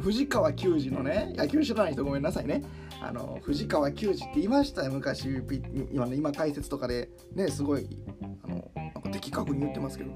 [0.00, 2.64] 藤川球児のね野球知らない人ごめんなさいね。
[3.00, 5.28] あの藤川球児って言いましたよ昔
[5.92, 7.88] 今ね今解説とかでねすごい
[8.42, 10.10] あのなんか的確に言ってますけど。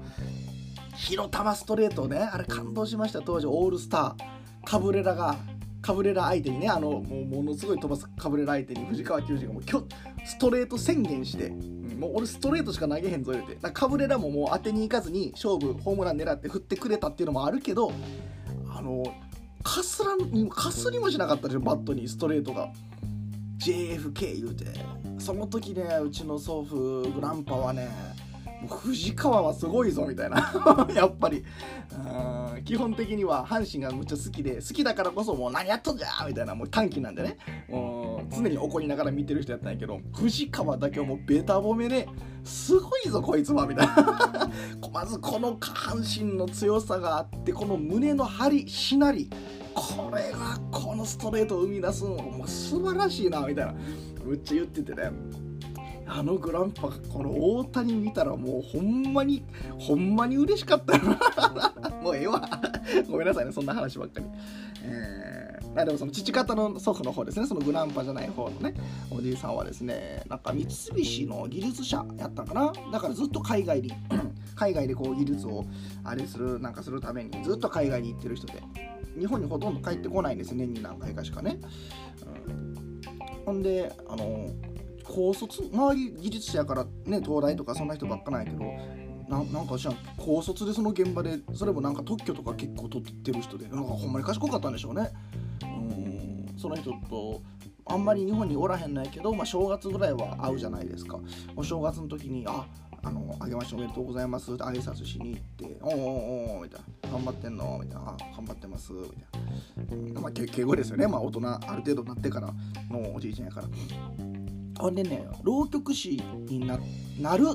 [0.95, 2.17] 火の玉ストレートね。
[2.17, 3.47] あれ感動しました当時。
[3.47, 4.33] オールスター。
[4.65, 5.35] カブレラが
[5.81, 9.63] カブレラ相手にねあのもうものすごい飛ばすカブレラ相手に藤川球児がもう
[10.25, 11.49] ストレート宣言して、
[11.99, 13.57] もう俺ストレートしか投げへんぞ言うて。
[13.73, 17.91] カブレラももう当てに行かずに勝負ホームラン狙って振ってくれたっていうのもあるけど
[18.69, 19.03] あの
[19.61, 22.69] かすらんかすりもしなかったでしょバットにストレートが。
[23.57, 24.65] JFK 言うて。
[25.19, 26.75] その時ねうちの祖父
[27.09, 27.89] グランパはね
[28.67, 30.87] 藤川はすごいぞみたいな。
[30.95, 31.43] やっぱり。
[32.65, 37.37] 基本的には阪神がむっちゃ好きで好きだからこそもう何やっとんじゃみたいなもう短期なんでね。
[37.69, 42.07] もう常に怒りながら見てる人やったんやけど藤川だけはもうベタ褒めで
[42.43, 44.49] すごいぞこいつはみたいな。
[44.93, 49.29] まずこの下半身の強さがあってこの胸の張りしなり。
[49.73, 53.73] これがこのストレートを生み出すのもう素晴らしいなみたいな。
[54.23, 55.11] むっちゃ言っててね。
[56.07, 59.43] あのグランパこの大谷見たらもうほんまに
[59.79, 61.03] ほんまに嬉しかったよ
[62.01, 62.47] もうええわ。
[63.09, 64.25] ごめんなさいねそんな話ばっかり。
[64.85, 67.47] えー、あでもその父方の祖父の方ですね。
[67.47, 68.73] そのグランパじゃない方のね
[69.09, 72.73] おじいさんはですねなんか三菱の技術者やったんかな。
[72.91, 73.91] だからずっと海外に
[74.55, 75.65] 海外でこう技術を
[76.03, 78.61] あれするなんかするためにずっと海外に行ってる人で
[79.17, 81.59] 日本にほとんど帰ってこないんです年に何回かしかね、
[82.47, 83.01] うん、
[83.45, 84.49] ほんであの
[85.03, 88.59] 高卒周り技術者やからね東大とかそんな人ばっかないけど
[89.29, 95.09] ななんか知ら高卒でその現場でそれもなんか特許とか結構取ってる人でなんかほんまに賢かったんでしょうね。
[95.63, 97.41] うんその人と
[97.85, 101.19] あんまり日本におらへんのやけど、まあ、正月ぐらいは会うじゃないですか。
[101.55, 102.65] お正月の時に「あ
[103.05, 108.93] あのあげましておめでとうございます」って挨拶しに行って「おおおおみたいな「頑張ってんの?」みたいな「あ頑張ってます」
[109.77, 111.07] みたいな、まあ、敬語ですよね。
[111.07, 112.53] まあ大人ある程度なってから
[112.89, 113.67] のおじいちゃんやから。
[114.77, 116.79] ほんでね浪曲師にな
[117.19, 117.45] なる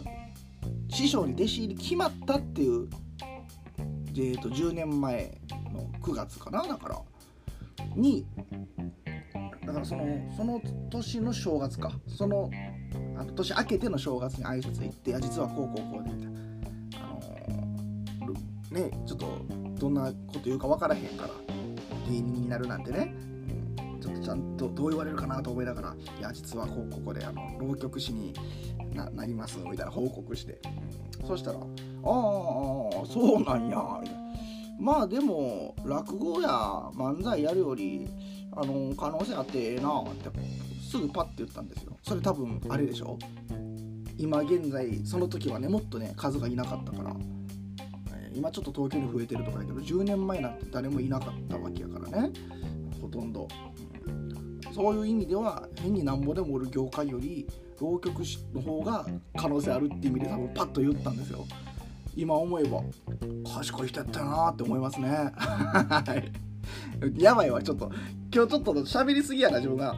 [0.88, 2.88] 師匠に弟子入り決まったっていう、
[4.14, 5.38] えー、と10年前
[5.72, 7.02] の9月かなだから。
[7.94, 8.26] に
[9.66, 11.92] だからそのその年の正月か。
[12.06, 12.50] その
[13.16, 16.40] あの年明けての正月に挨拶行って「いや実はこうこうこうで」みたいな。
[17.04, 17.14] あ
[18.26, 19.26] のー、ねちょっと
[19.78, 21.30] どんなこと言うか分からへんから
[22.08, 23.14] 芸人になるなんてね、
[24.20, 28.32] ちゃんとどう言われるかなと思いながら「いや実はここであの浪曲師に
[28.94, 30.60] ななります」みたいな報告して、
[31.20, 31.64] うん、そしたら「ああ
[33.06, 34.28] そうなんや」みたいな。
[34.80, 36.48] まあでも落語や
[36.94, 38.08] 漫才やるより
[38.52, 40.30] あの可能性あってええなって
[40.80, 41.96] すぐパッて言ったんですよ。
[42.02, 43.18] それ多分あれでしょ？
[44.16, 47.16] 今現在その時はねもっとね数がいなかったから。
[48.34, 52.30] 今ちょっと東京に増えてるとかやけど10年前なんて誰もいなかったわけやからね。
[53.02, 53.48] ほとんど、
[54.78, 57.48] そういう意味では変になんぼでもおる業界より
[57.80, 58.22] 浪曲
[58.54, 59.04] の方が
[59.36, 61.44] 可能性あるって意味で多分パッと言ったんですよ。
[62.14, 62.80] 今思えば
[63.56, 65.32] 賢い人やったなって思いますね。
[67.18, 67.90] やばいわちょっと。
[68.32, 69.96] 今日ちょっと喋りすぎやな自分が。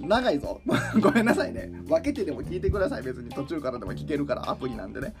[0.00, 0.60] 長いぞ。
[1.00, 1.70] ごめんなさいね。
[1.86, 3.04] 分けてでも聞いてください。
[3.04, 3.30] 別に。
[3.30, 5.14] 途中からでも聞けるからアプリなんでね。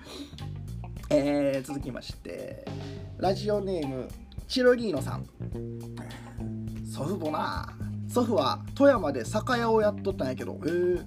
[1.08, 2.66] えー、続きまして。
[3.18, 4.08] ラジオネーム
[4.48, 5.24] チロリーノさん。
[6.84, 10.68] 祖父母な祖父は富山で酒屋をやっとったんやけどえ。
[10.68, 11.02] ー、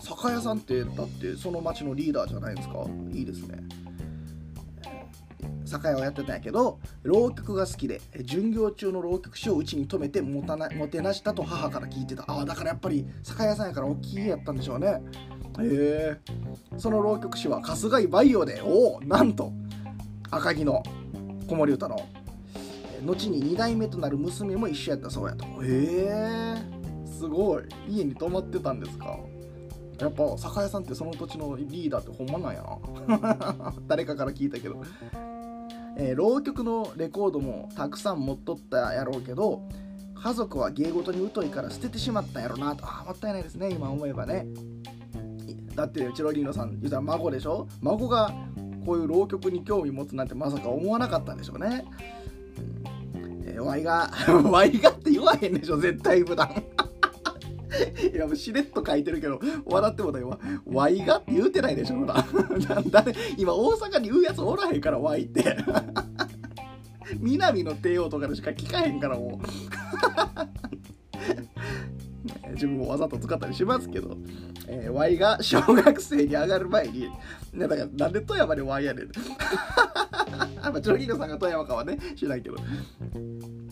[0.00, 2.84] 酒屋さんってだってその町のリーダーじゃないですか？
[3.12, 3.58] いいですね。
[5.64, 12.24] 酒屋をやってたんやけど浪曲が好きで巡業中の浪曲師をうちに泊めてもたなもてなしたと母から聞いてた。
[12.26, 15.00] ああだからやっぱり酒屋さんやから大きいやったんでしょうね。
[15.60, 16.18] へえ。
[16.76, 19.52] その浪曲師は春日井培養でおおなんと
[20.32, 20.82] 赤城の
[21.46, 22.00] 子守歌の
[23.02, 25.44] 後に2代目となる娘も一緒やったそうやと。
[25.44, 26.56] へえ。
[27.06, 27.62] すごい。
[27.88, 29.18] 家に泊まってたんですか？
[30.00, 32.62] やっぱ酒屋さんってその土地のリーダーってほんまなんや
[33.08, 33.74] な。
[33.88, 34.82] 誰かから聞いたけど。
[36.00, 39.62] えー、浪曲のレコードもたくさん持っとったやろうけど
[40.14, 42.84] 家族は芸事に疎いから捨ててしまったんやろなと。
[42.86, 44.46] あもったいないですね今思えばね。
[45.74, 47.66] だってチロリーノさん言うたら孫でしょ？
[47.82, 48.32] 孫が
[48.86, 54.10] こういう浪曲に興味持つなんてまさか思わなかったんでしょうね、ー、ワイが
[54.44, 56.48] ワイがって言わへんでしょ絶対普段。
[58.12, 62.24] いやもうしれっと書いてるけど笑ってもだよワイがって言うてないでしょほら
[62.90, 65.56] 誰今大阪に言うやつおらへんからワイって。
[67.20, 70.57] 南の帝王とかでしか聞かへんからもう。
[72.58, 74.16] 自分もわざと使ったりしますけど、
[74.66, 77.08] えー、Y が小学生に上がる前に、
[77.52, 79.08] ね、だからなんで富山で Y やねん。
[80.60, 82.56] まあ、チョロギーノさんが富山かはね、知らんけど。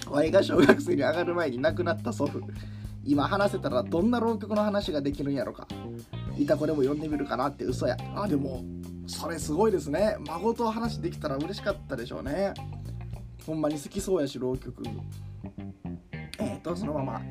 [0.08, 2.40] Y が小学生に上がる前に亡くなった祖父。
[3.04, 5.66] 今話せたらどんな浪曲の話ができるんやろか。
[6.38, 7.96] いた子でも呼んでみるかなって嘘や。
[8.14, 8.64] あ、でも、
[9.06, 10.16] それすごいですね。
[10.26, 12.54] 孫と話できたら嬉しかったでしょうね。
[13.46, 14.82] ほんまに好きそうやし、浪曲。
[16.38, 17.22] えっ、ー、と、そのまま、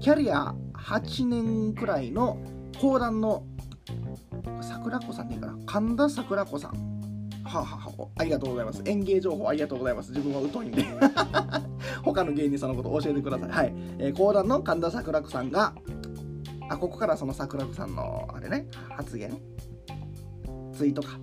[0.00, 2.38] キャリア8年くらいの
[2.80, 3.44] 講談の
[4.60, 6.94] 桜子さんでいいかな神田桜子さん。
[7.44, 8.82] はははありがとうございます。
[8.86, 10.10] 演芸情報ありがとうございます。
[10.10, 10.84] 自分は疎いんで
[12.02, 13.48] 他の芸人さんのこと教えてください。
[13.50, 15.74] はい、えー、講談の神田桜子さんが
[16.68, 18.66] あここからその桜子さんのあれね。
[18.96, 19.38] 発言。
[20.72, 21.18] ツイートか、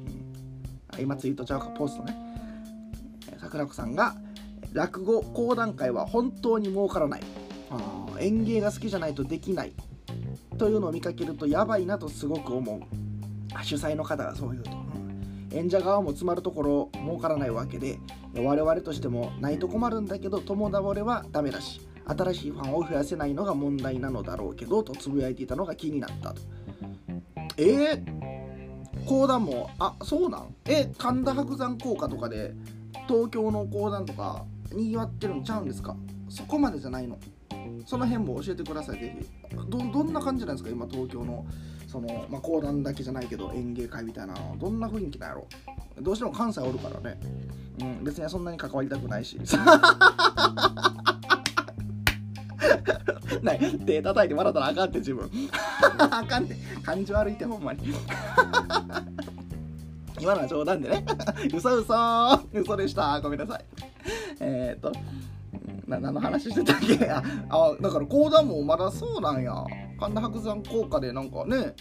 [0.96, 1.68] うん、今ツイートちゃうか。
[1.68, 2.16] ポストね。
[3.40, 4.16] 桜子さんが
[4.74, 7.22] 落語講談会は本当に儲からない。
[8.20, 9.74] 演芸が好きじゃないとできない。
[10.58, 12.82] というのを見かけるとやばいなとすごく思う。
[13.64, 18.00] 主催の方がそう言うと、うん、演者側も詰まるところ儲からないわけで
[18.34, 26.42] 我々としてもないと困るんだけど友倒れはダメだし新しいファンを増やせないのが問題なのだろうけどとつぶやいていたのが気になったと。
[27.58, 29.70] えー、講談も？
[29.80, 30.56] あそうなん？
[30.66, 32.54] え神田伯山効果とかで
[33.08, 35.98] 東京の講談とかにぎわってるんちゃうんですか？
[36.30, 37.18] そこまでじゃないの。
[37.86, 39.56] その辺も教えてくださいぜひ。
[39.70, 41.46] どどんな感じなんですか今東京の
[41.88, 44.56] その、まあ、講談だけじゃないけど演芸会みたいなの。
[44.58, 45.48] どんな雰囲気なんやろ。
[46.00, 47.20] どうしても関西おるからね、
[47.80, 49.38] うん、別にそんなに関わりたくないし。
[53.42, 53.60] ない。
[53.86, 55.30] 手叩いて笑ったらあかんって自分。
[55.98, 56.56] あかんって。
[56.82, 57.94] 感じ悪いってほんまに。
[60.20, 61.06] 今のは冗談でね。
[61.54, 61.94] 嘘嘘。
[62.54, 63.20] 嘘でした。
[63.22, 63.66] ごめんなさい。
[64.40, 64.92] えー、っと。
[65.92, 67.06] な何の話してたっけ？
[67.10, 69.54] ああだから講談もまだそうなんや。
[70.00, 71.76] 神田伯山効果でなんかね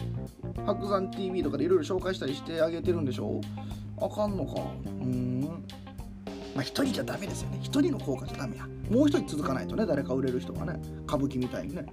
[0.65, 3.41] 白山 TV とかでいろいろ紹介したりしてあげてるんでしょ？
[3.99, 4.61] あかんのか？
[4.85, 5.41] うん。
[6.53, 7.59] まあ一人じゃダメですよね。
[7.61, 8.67] 一人の効果じゃダメや。
[8.91, 11.85] もう一人続かないとね誰か売れる人がね歌舞伎みたいにね。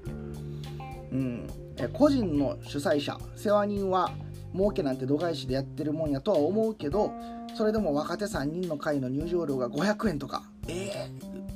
[1.13, 1.47] うん。
[1.77, 4.11] え個人の主催者世話人は
[4.53, 7.13] 儲けなんて度外視でやってるもんやとは思うけど
[7.55, 10.43] それでも若手3人の会の入場料が500円とか。
[10.67, 11.48] えー、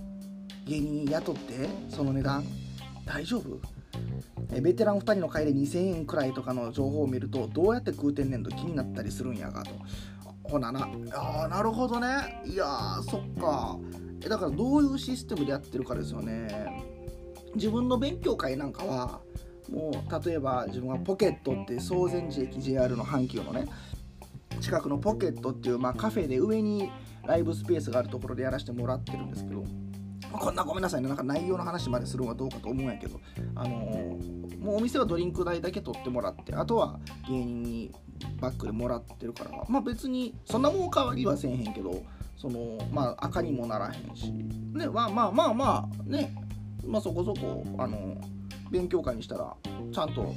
[0.65, 2.45] 芸人雇ってその値段？
[3.05, 3.61] 大丈夫？
[4.55, 9.71] えベテラン2人の会で2000円くらいとかの情報を見るとどうやって食うてんねんと気になったりするんやがと。
[10.45, 10.89] ほなな。
[11.15, 12.43] あなるほどね。
[12.45, 13.79] いやそっか。
[14.25, 16.93] えだからどういうシステムでやってるかですよね。
[17.55, 19.21] 自分の勉強会なんかは
[19.71, 23.67] もう例えば自分はポケットって総善寺駅 JR の阪急のね
[24.61, 26.91] 近くのポケットっていう、まあ、カフェで上に
[27.27, 29.65] ライブスペースがあるところでやらせてもらってるんですけど
[30.33, 31.09] こんなごめんなさいね。
[31.09, 33.20] なんか内容の話までするのはどうかと思うんやけど。
[33.55, 37.93] あのー、もうお店はドリンク代だけ取ってもらってあとは芸人に
[38.41, 39.51] バックでもらってるから。
[39.68, 42.03] まあ別にそんなもん変わりはせえへんけど
[42.37, 44.30] そのまあ赤にもならへんし。
[44.33, 46.35] ねまあまあまあまあね。
[46.85, 48.16] まあそこそこあの
[48.70, 49.55] 勉強会にしたら
[49.93, 50.35] ちゃんと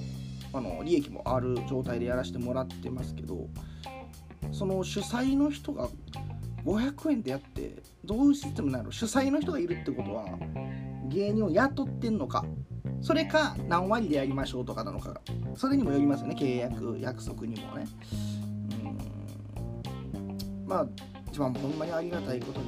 [0.53, 3.47] あの利益もある状態でやらせてもらってますけど
[4.51, 5.89] その主催の人が
[6.65, 8.91] 500円でやってどういうシステムなの。
[8.91, 10.25] 主催の人がいるってことは
[11.07, 12.43] 芸人を雇ってんのか。
[13.01, 15.21] それか何割でやりましょうとかなのか。
[15.55, 16.35] それにもよりますよね。
[16.37, 17.85] 契約約束にもね。
[20.15, 20.67] うん。
[20.67, 20.87] まあ
[21.27, 22.65] 一番ほんまにありがたいことに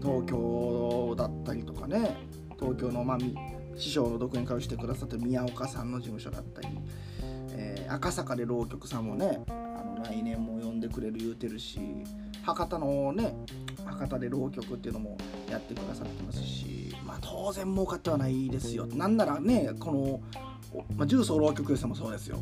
[0.00, 2.16] 東京だったりとかね。
[2.58, 3.34] 東京のまみ
[3.76, 6.68] 師匠の独演会をしてくださって宮岡さんの事務所だったり、
[7.52, 9.42] えー、赤坂で浪曲さんもね
[10.04, 11.80] 来年も呼んでくれる言うてるし
[12.42, 13.34] 博多のね
[13.84, 15.16] 博多で浪曲っていうのも
[15.48, 18.86] やってくださってますしまあ当然儲かってはないですよ。
[18.86, 20.20] なんならねこの、
[20.96, 22.38] まあ、重曹浪曲寄せもそうですよ。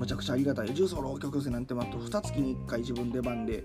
[0.00, 3.64] むちゃくちゃありがたい重曹浪曲寄せなんてまあ2月に1回自分出番で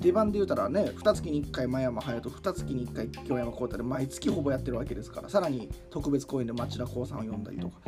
[0.00, 7.80] 出番で言うたらね2月に1回真山隼人2月に1回京山幸太で毎月ほぼやってるわけですからさらに特別公演で町田光さんを呼んだりとか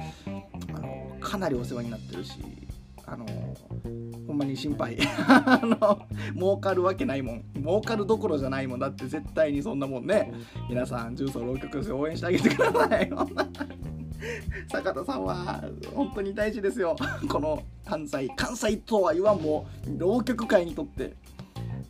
[0.74, 2.38] あのかなりお世話になってるし。
[3.06, 3.26] あの
[4.26, 4.98] ほんまに心配。
[5.28, 7.44] あの儲かるわけないもん。
[7.56, 10.32] 儲かるどころじゃないもんだって絶対にそんなもんね。
[10.68, 13.10] 皆さん重曹浪曲寄せ応援してあげてください。
[14.70, 16.96] 坂田さんは本当に大事ですよ。
[17.28, 21.14] この関西関西とは言わんもう浪曲界にとって。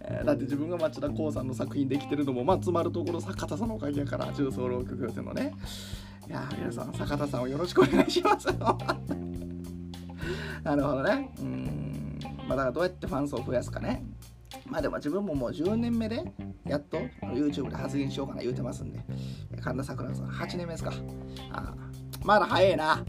[0.07, 5.55] えー、だって自分が町田光さんの作品できてるのもまあ詰まるところ坂田さんのおかげやから重曹浪曲寄せのね。
[6.29, 8.49] いや皆さん坂田さんをよろしくお願いします
[10.67, 11.31] なるほどね。
[11.41, 12.19] うん。
[12.49, 14.03] まあだからどうやってファン層を増やすかね。
[14.67, 16.25] まあでも自分ももう10年目で
[16.65, 19.01] やっと YouTube で発言しようかな言うてますんで。
[19.61, 20.93] 神田桜さん8年目ですか。
[21.53, 21.75] あ。
[22.25, 23.05] まだ早いな。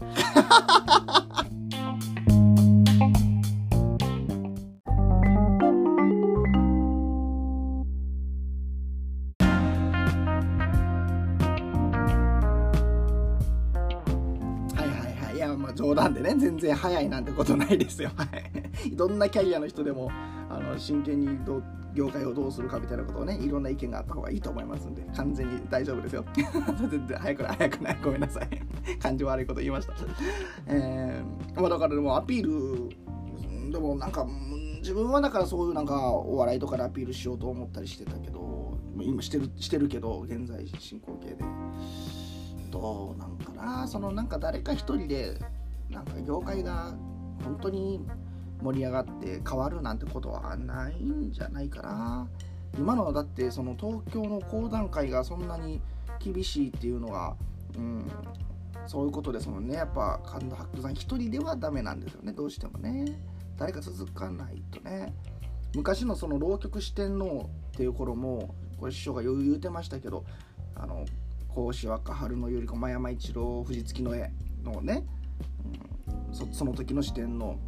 [16.06, 18.10] 冗談でね全然早いなんてことないですよ。
[18.92, 20.10] どんなキャリアの人でも
[20.48, 21.62] あの真剣にど
[21.94, 26.24] 業界をどうするかみたいなことをねいろんな意見があった方がいいと思いますんで完全に大丈夫ですよ。
[26.90, 27.98] 全然早くない早くない。
[28.02, 28.98] ごめんなさい。
[28.98, 29.94] 感じ悪いこと言いました。
[30.66, 32.88] えー、まあだからでもアピー
[33.66, 34.26] ルでもなんか
[34.78, 41.36] 自分はだからそういうなんかお笑いとかでアピールしようと思ったりしてたけど今してるしてるけど現在進行形で。
[42.70, 43.88] どうなんかな。
[43.88, 45.38] そのなんか誰か一人で
[45.90, 46.94] なんか業界が
[47.44, 48.00] 本当に
[48.62, 52.28] 盛り上がって変わるなんてことはないんじゃないかな。
[52.78, 55.80] 今のはだってその東京の講談会がそんなに
[56.18, 57.36] 厳しいっていうのが、
[57.76, 58.10] うん、
[58.86, 59.74] そういうことですもんね。
[59.74, 62.32] やっぱ神田伯山一人ではダメなんですよね。
[62.32, 63.18] どうしてもね。
[63.56, 65.14] 誰か続かないとね。
[65.74, 70.24] 昔のその浪曲四天王っていう頃もこれ師匠が言うてましたけど
[70.74, 71.04] あの
[71.48, 74.30] 甲子若春の頼子真山一郎藤月の絵
[74.62, 75.04] のね
[76.52, 77.58] その時の視点の。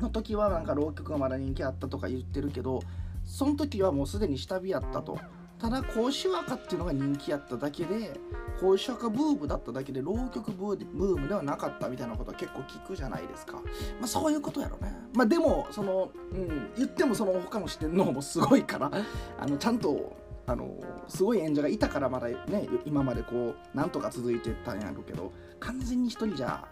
[0.00, 2.80] の時はなんか浪曲がまだ人気あったとか言ってるけど
[3.24, 5.18] その時はもうすでに下火やったと。
[5.58, 8.18] ただ甲子和歌っていうのが人気やっただけで
[8.60, 13.62] 甲子和歌ブームだっただけで浪曲ブームではなかったみたいなことは結構聞くじゃないですか、ま
[14.04, 14.96] あ、そういうことやろね。
[15.12, 18.90] まあでもその、うん、言ってもその他の視点のもすごいから
[19.38, 20.74] あのちゃんとあの
[21.08, 25.30] すごい演者がいたからまだね今までこうなんとか続いてたんやろうけど
[25.60, 26.66] 完全に一人じゃ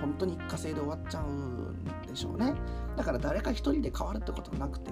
[0.00, 2.54] 本当に一過性で終わっちゃうんでしょうね。
[2.96, 4.90] だから誰か一人で変わるってことはなくて、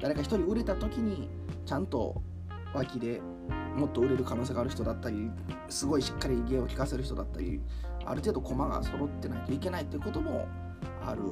[0.00, 1.28] 誰か一人売れた時に
[1.66, 2.22] ちゃんと
[2.74, 3.20] 脇で
[3.76, 5.30] もっと売れる可能性がある人だったり
[5.68, 7.60] すごいしっかり芸を聴かせる人だったり
[8.04, 10.46] ある程度駒が揃ってないといけないっていうことも
[11.04, 11.22] ある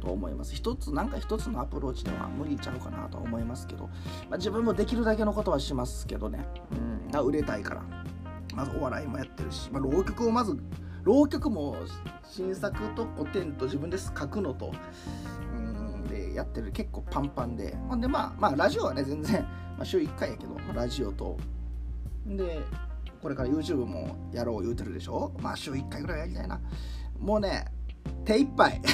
[0.00, 0.54] と思います。
[0.54, 3.88] 一つなんか一つのアプローチでは無理ちゃうかなとは思いますけど、
[4.28, 6.46] まあ、自分もできるだけのことはしますけどね、
[7.12, 7.82] うん、売れたいから。
[8.54, 10.56] まずお笑いもやってるし、まあ、浪曲をまず
[11.04, 11.76] 浪曲も
[12.24, 14.72] 新作と古典と自分で書くのと
[15.56, 16.72] うんでやってる。
[16.72, 17.76] 結構パンパンで。
[17.88, 19.42] ほんでまあまあラジオはね全然、
[19.76, 21.36] まあ、週1回やけど、まあ、ラジオと。
[22.26, 22.60] で
[23.22, 25.32] これから YouTube もやろう言うてるでしょ。
[25.40, 26.60] まあ週1回ぐらいやりたいな。
[27.18, 27.66] もうね
[28.24, 28.80] 手一杯。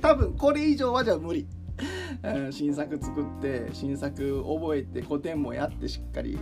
[0.00, 1.46] 多分これ以上はじゃあ無理、
[2.50, 6.38] 新作作って新作覚えて古典もやってしっかり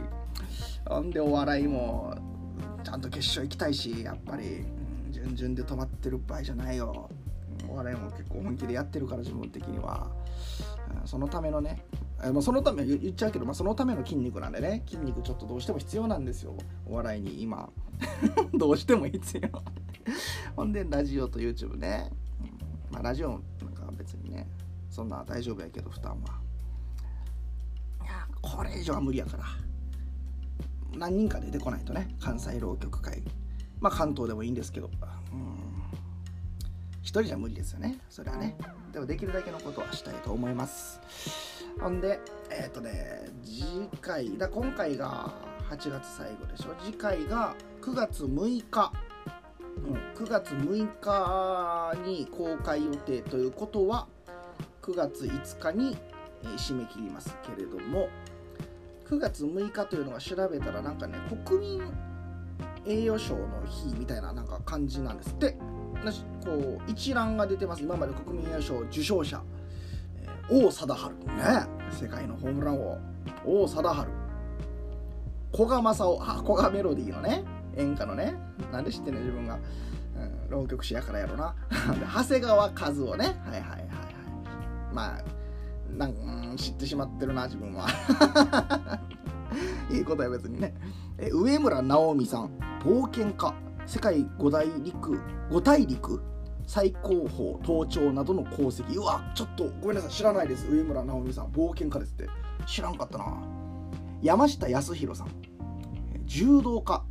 [0.86, 2.14] ほんでお笑いも
[2.84, 4.64] ちゃんと決勝行きたいしやっぱり、
[5.06, 7.10] うん、順々で止まってる場合じゃないよ。
[7.68, 10.10] お笑いも結構本気でやってるから自分的には、
[11.04, 11.84] そのためのね
[12.30, 14.82] まあ、そのため言っちゃうけど、まあ、そのための筋肉なんでね。
[14.86, 16.56] 筋肉ちょっとどうしても必要なんですよ。
[16.86, 17.68] お笑いに今。
[18.54, 19.62] どうしても必要。
[20.54, 22.12] ほんでラジオと YouTube ね、
[22.92, 23.40] まあ、ラジオなん
[23.74, 24.48] か別にね
[24.90, 26.40] そんな大丈夫やけど負担は。
[28.04, 29.44] いやこれ以上は無理やから。
[30.96, 33.22] 何人か出てこないとね関西浪曲会。
[33.80, 34.90] まあ関東でもいいんですけど。
[35.32, 35.72] うん。
[37.02, 37.98] 一人じゃ無理ですよね。
[38.08, 38.56] それはね。
[38.92, 41.00] でもできるだけのことはしたいと思います。
[41.80, 42.20] ほんで
[42.50, 43.64] えっ、ー、とね次
[44.00, 45.32] 回だ今回が
[45.70, 46.74] 8月最後でしょ。
[46.84, 48.92] 次回が9月6日。
[49.74, 54.06] うん、9月6日に公開予定ということは
[54.82, 55.96] 9月5日に、
[56.42, 58.08] えー、締め切りますけれども。
[59.08, 61.82] 9月6日というのは調べたらなんかね国民
[62.84, 65.30] 栄誉賞の日みたいななんか感じなんです。
[65.30, 65.56] って
[66.44, 67.82] こう一覧が出てます。
[67.82, 69.42] 今まで国民栄誉賞受賞者、
[70.16, 71.26] えー、王貞治。
[71.26, 71.66] ね。
[71.90, 72.98] 世界のホームラン王
[73.44, 74.08] 王貞治。
[75.54, 77.44] 古賀正夫あ古賀メロディーのね
[77.76, 78.34] 演歌のね。
[78.72, 79.20] なんで知ってんの？
[79.20, 79.58] 自分が、
[80.16, 81.54] うん、浪曲師やからやろな。
[82.14, 83.40] 長谷川和夫ね。
[83.44, 83.88] はいはいはいはい。
[84.92, 85.22] まあ
[85.96, 86.41] なん。
[86.56, 87.86] 知ってしまってるな自分は。
[89.90, 90.74] いいことや別にね。
[91.18, 92.50] え上村直美さん
[92.84, 93.54] 冒険家。
[93.86, 96.22] 世界五大陸五大陸。
[96.66, 98.98] 最高峰登頂などの功績。
[98.98, 100.10] うわちょっとごめんなさい。
[100.10, 100.66] 知らないです。
[100.70, 102.28] 上村直美さん冒険家ですって。
[102.66, 103.24] 知らんかったな。
[104.22, 105.28] 山下康弘さん。
[106.24, 107.02] 柔道家。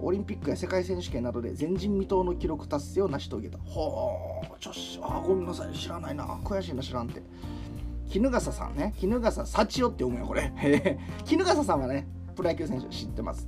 [0.00, 3.58] オリンピックや世界選手権などで前人未到の記録達成を成し遂げた。
[3.58, 6.24] ほうちょしあごめんなさい知らないな。
[6.44, 7.22] 悔しいな知らんって。
[8.12, 8.94] 衣笠さんね。
[9.00, 10.52] 衣笠幸代って読むよこれ。
[11.24, 13.46] 衣笠さんはねプロ野球選手知ってます。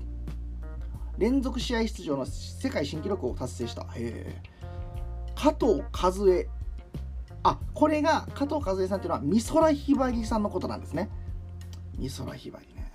[1.19, 3.83] 連続試合出場の世界新記録を達成した。
[3.83, 4.43] へえ
[5.35, 6.49] 加藤和恵。
[7.43, 11.09] あこれが加藤和恵さんっていうのは美空ひばりさんのことなんですね。
[11.99, 12.91] 美空ひばりね。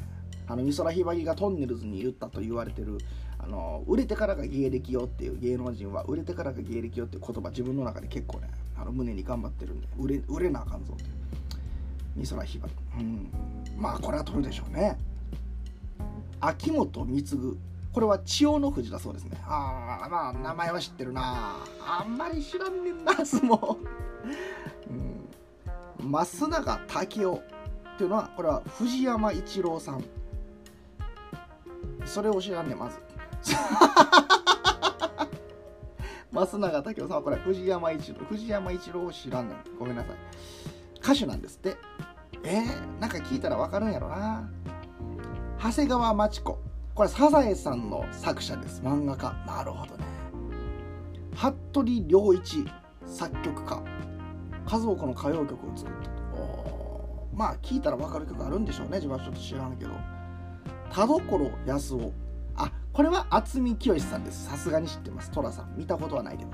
[0.48, 3.00] あの美空ひばりがトンネルズに言ったと言われてる
[3.46, 11.06] あの売れてからが芸歴よっていう芸能人は売れてからが芸歴よっていう言葉自分の中で結構ねあの胸に頑張ってるんで売れ売れなあかんぞって
[12.18, 12.74] 美空ひばり。
[13.00, 13.30] うん。
[13.78, 14.98] まあこれは取るでしょうね。
[16.40, 17.58] 秋元貢
[17.94, 19.38] これは千代の富士だそうですね。
[19.46, 21.58] ああまあ名前は知ってるな。
[21.86, 23.78] あんまり知らんねんな相撲。
[24.90, 24.94] う
[26.04, 26.12] ん。
[26.12, 30.04] 増永武雄っていうのはこれは藤山一郎さん。
[32.06, 32.98] それを知らんねまず。
[36.32, 40.16] 増永武雄さんはこれ藤山一郎藤山一郎を知らんねんごめんなさい。
[41.00, 41.78] 歌手なんですって。
[42.44, 44.50] えー、なんか聞いたら分かるんやろな。
[45.62, 46.60] 長谷川町子。
[46.94, 48.82] これサザエさんの作者です。
[48.82, 49.34] 漫画家。
[49.48, 50.04] なるほどね。
[51.36, 52.66] 服部良一
[53.06, 53.82] 作曲家。
[54.66, 57.30] 数多くの歌謡曲を作ったと。
[57.34, 58.98] まあ聞いたら分かる曲あるんでしょうね。
[58.98, 59.92] 自分はちょっと知らんけど。
[60.92, 62.25] 田所康夫。
[62.96, 64.46] これは渥美清さんです。
[64.46, 65.30] さすがに知ってます。
[65.30, 65.76] 寅さん。
[65.76, 66.52] 見たことはないけど。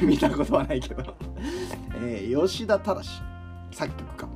[0.06, 1.02] 見たことはないけど。
[2.00, 3.02] えー、吉田忠
[3.72, 4.28] 作曲家。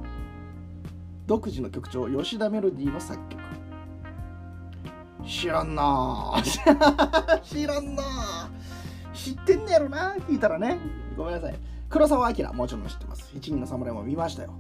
[1.29, 2.09] 独自の曲調。
[2.09, 3.41] 吉田メロディーの作曲。
[5.25, 6.35] 知らんな
[7.45, 8.03] 知らんな
[9.15, 10.81] 知ってんねやろな聞いたらね。
[11.17, 11.55] ごめんなさい。
[11.89, 12.53] 黒澤明。
[12.55, 13.31] もちろん知ってます。
[13.33, 14.51] 一人の侍も見ましたよ。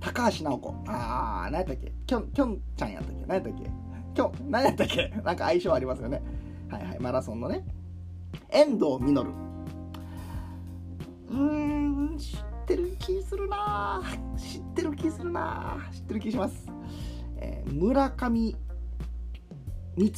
[0.00, 0.74] 高橋尚子。
[0.88, 1.90] ああ何やったっけ？
[2.06, 3.20] きょんきょんちゃんやったっけ？
[3.26, 3.85] 何やったっけ？
[4.16, 5.12] 今日何やったっけ？
[5.22, 6.22] なんか相性ありますよね。
[6.70, 7.64] はいはいマラソンのね。
[8.50, 9.22] 遠藤実。
[11.28, 11.34] うー
[12.14, 14.02] ん知ってる気するな。
[14.36, 15.76] 知ってる気するな。
[15.92, 16.66] 知ってる気します、
[17.36, 18.56] えー、村上
[19.96, 20.12] 光。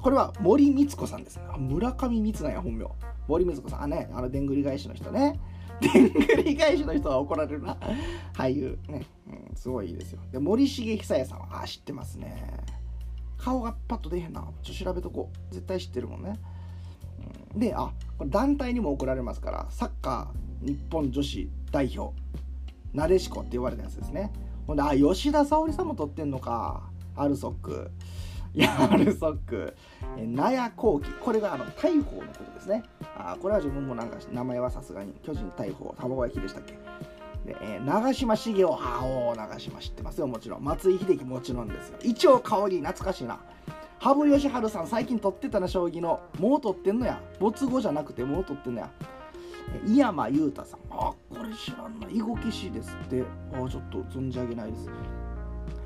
[0.00, 2.86] これは森光子さんです村上光なんや本名。
[3.26, 3.82] 森光子さん。
[3.82, 5.40] あねあのでんぐり返しの人ね。
[5.80, 7.76] でんぐり返しの人は怒られるな。
[8.32, 8.78] 俳優。
[8.88, 10.20] ね、うん、すごいですよ。
[10.30, 11.40] で森重久彌さん。
[11.40, 12.44] はあ知ってますね。
[13.40, 14.40] 顔がパッと出へんな。
[14.62, 15.54] ちょっと調べとこう。
[15.54, 16.38] 絶対知ってるもんね、
[17.54, 19.66] であこれ団体にも怒られますから。
[19.70, 22.14] サッカー日本女子代表。
[22.92, 24.32] なでしこって言われたやつですね。
[24.66, 26.82] ほんであ吉田沙保里さんも撮ってんのか。
[27.16, 27.90] アルソック。
[28.52, 28.66] ヤ
[28.96, 29.76] ルソック、
[30.18, 32.82] え納屋後期、これがあの大砲のことですね。
[33.16, 36.76] あこれは自分もなんか名前はさすがに巨人大砲、卵焼きでしたっけ？
[37.50, 40.64] でえー、長嶋茂雄、あお長嶋知ってますよ、もちろん。
[40.64, 41.98] 松井秀喜もちろんですよ。
[42.02, 43.40] 一応香り、懐かしいな。
[43.98, 46.20] 羽生善治さん、最近撮ってたな、将棋の。
[46.38, 47.20] もう撮ってんのや。
[47.40, 48.90] 没後じゃなくて、もう撮ってんのや。
[49.84, 50.80] 井山裕太さん。
[50.90, 52.08] あ、これ知らんな。
[52.08, 53.24] 囲碁棋士ですって。
[53.52, 54.88] あ、ちょっと存じ上げないです。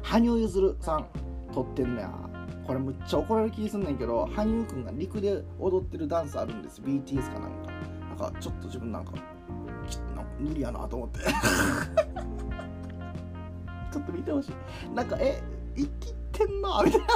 [0.02, 1.06] 羽生結弦さん、
[1.54, 2.10] 撮ってんのや。
[2.66, 7.72] これむっちゃ怒られる気すんねんけど羽生くんが陸で踊ってるダンスあるんです BTS かなんか
[8.16, 9.12] なんかちょっと自分なんか
[10.39, 11.20] 無理やなと思って。
[13.93, 14.55] ちょっと見てほしい。
[14.95, 15.43] なんかえ
[15.76, 17.07] 生きてんなみたいな。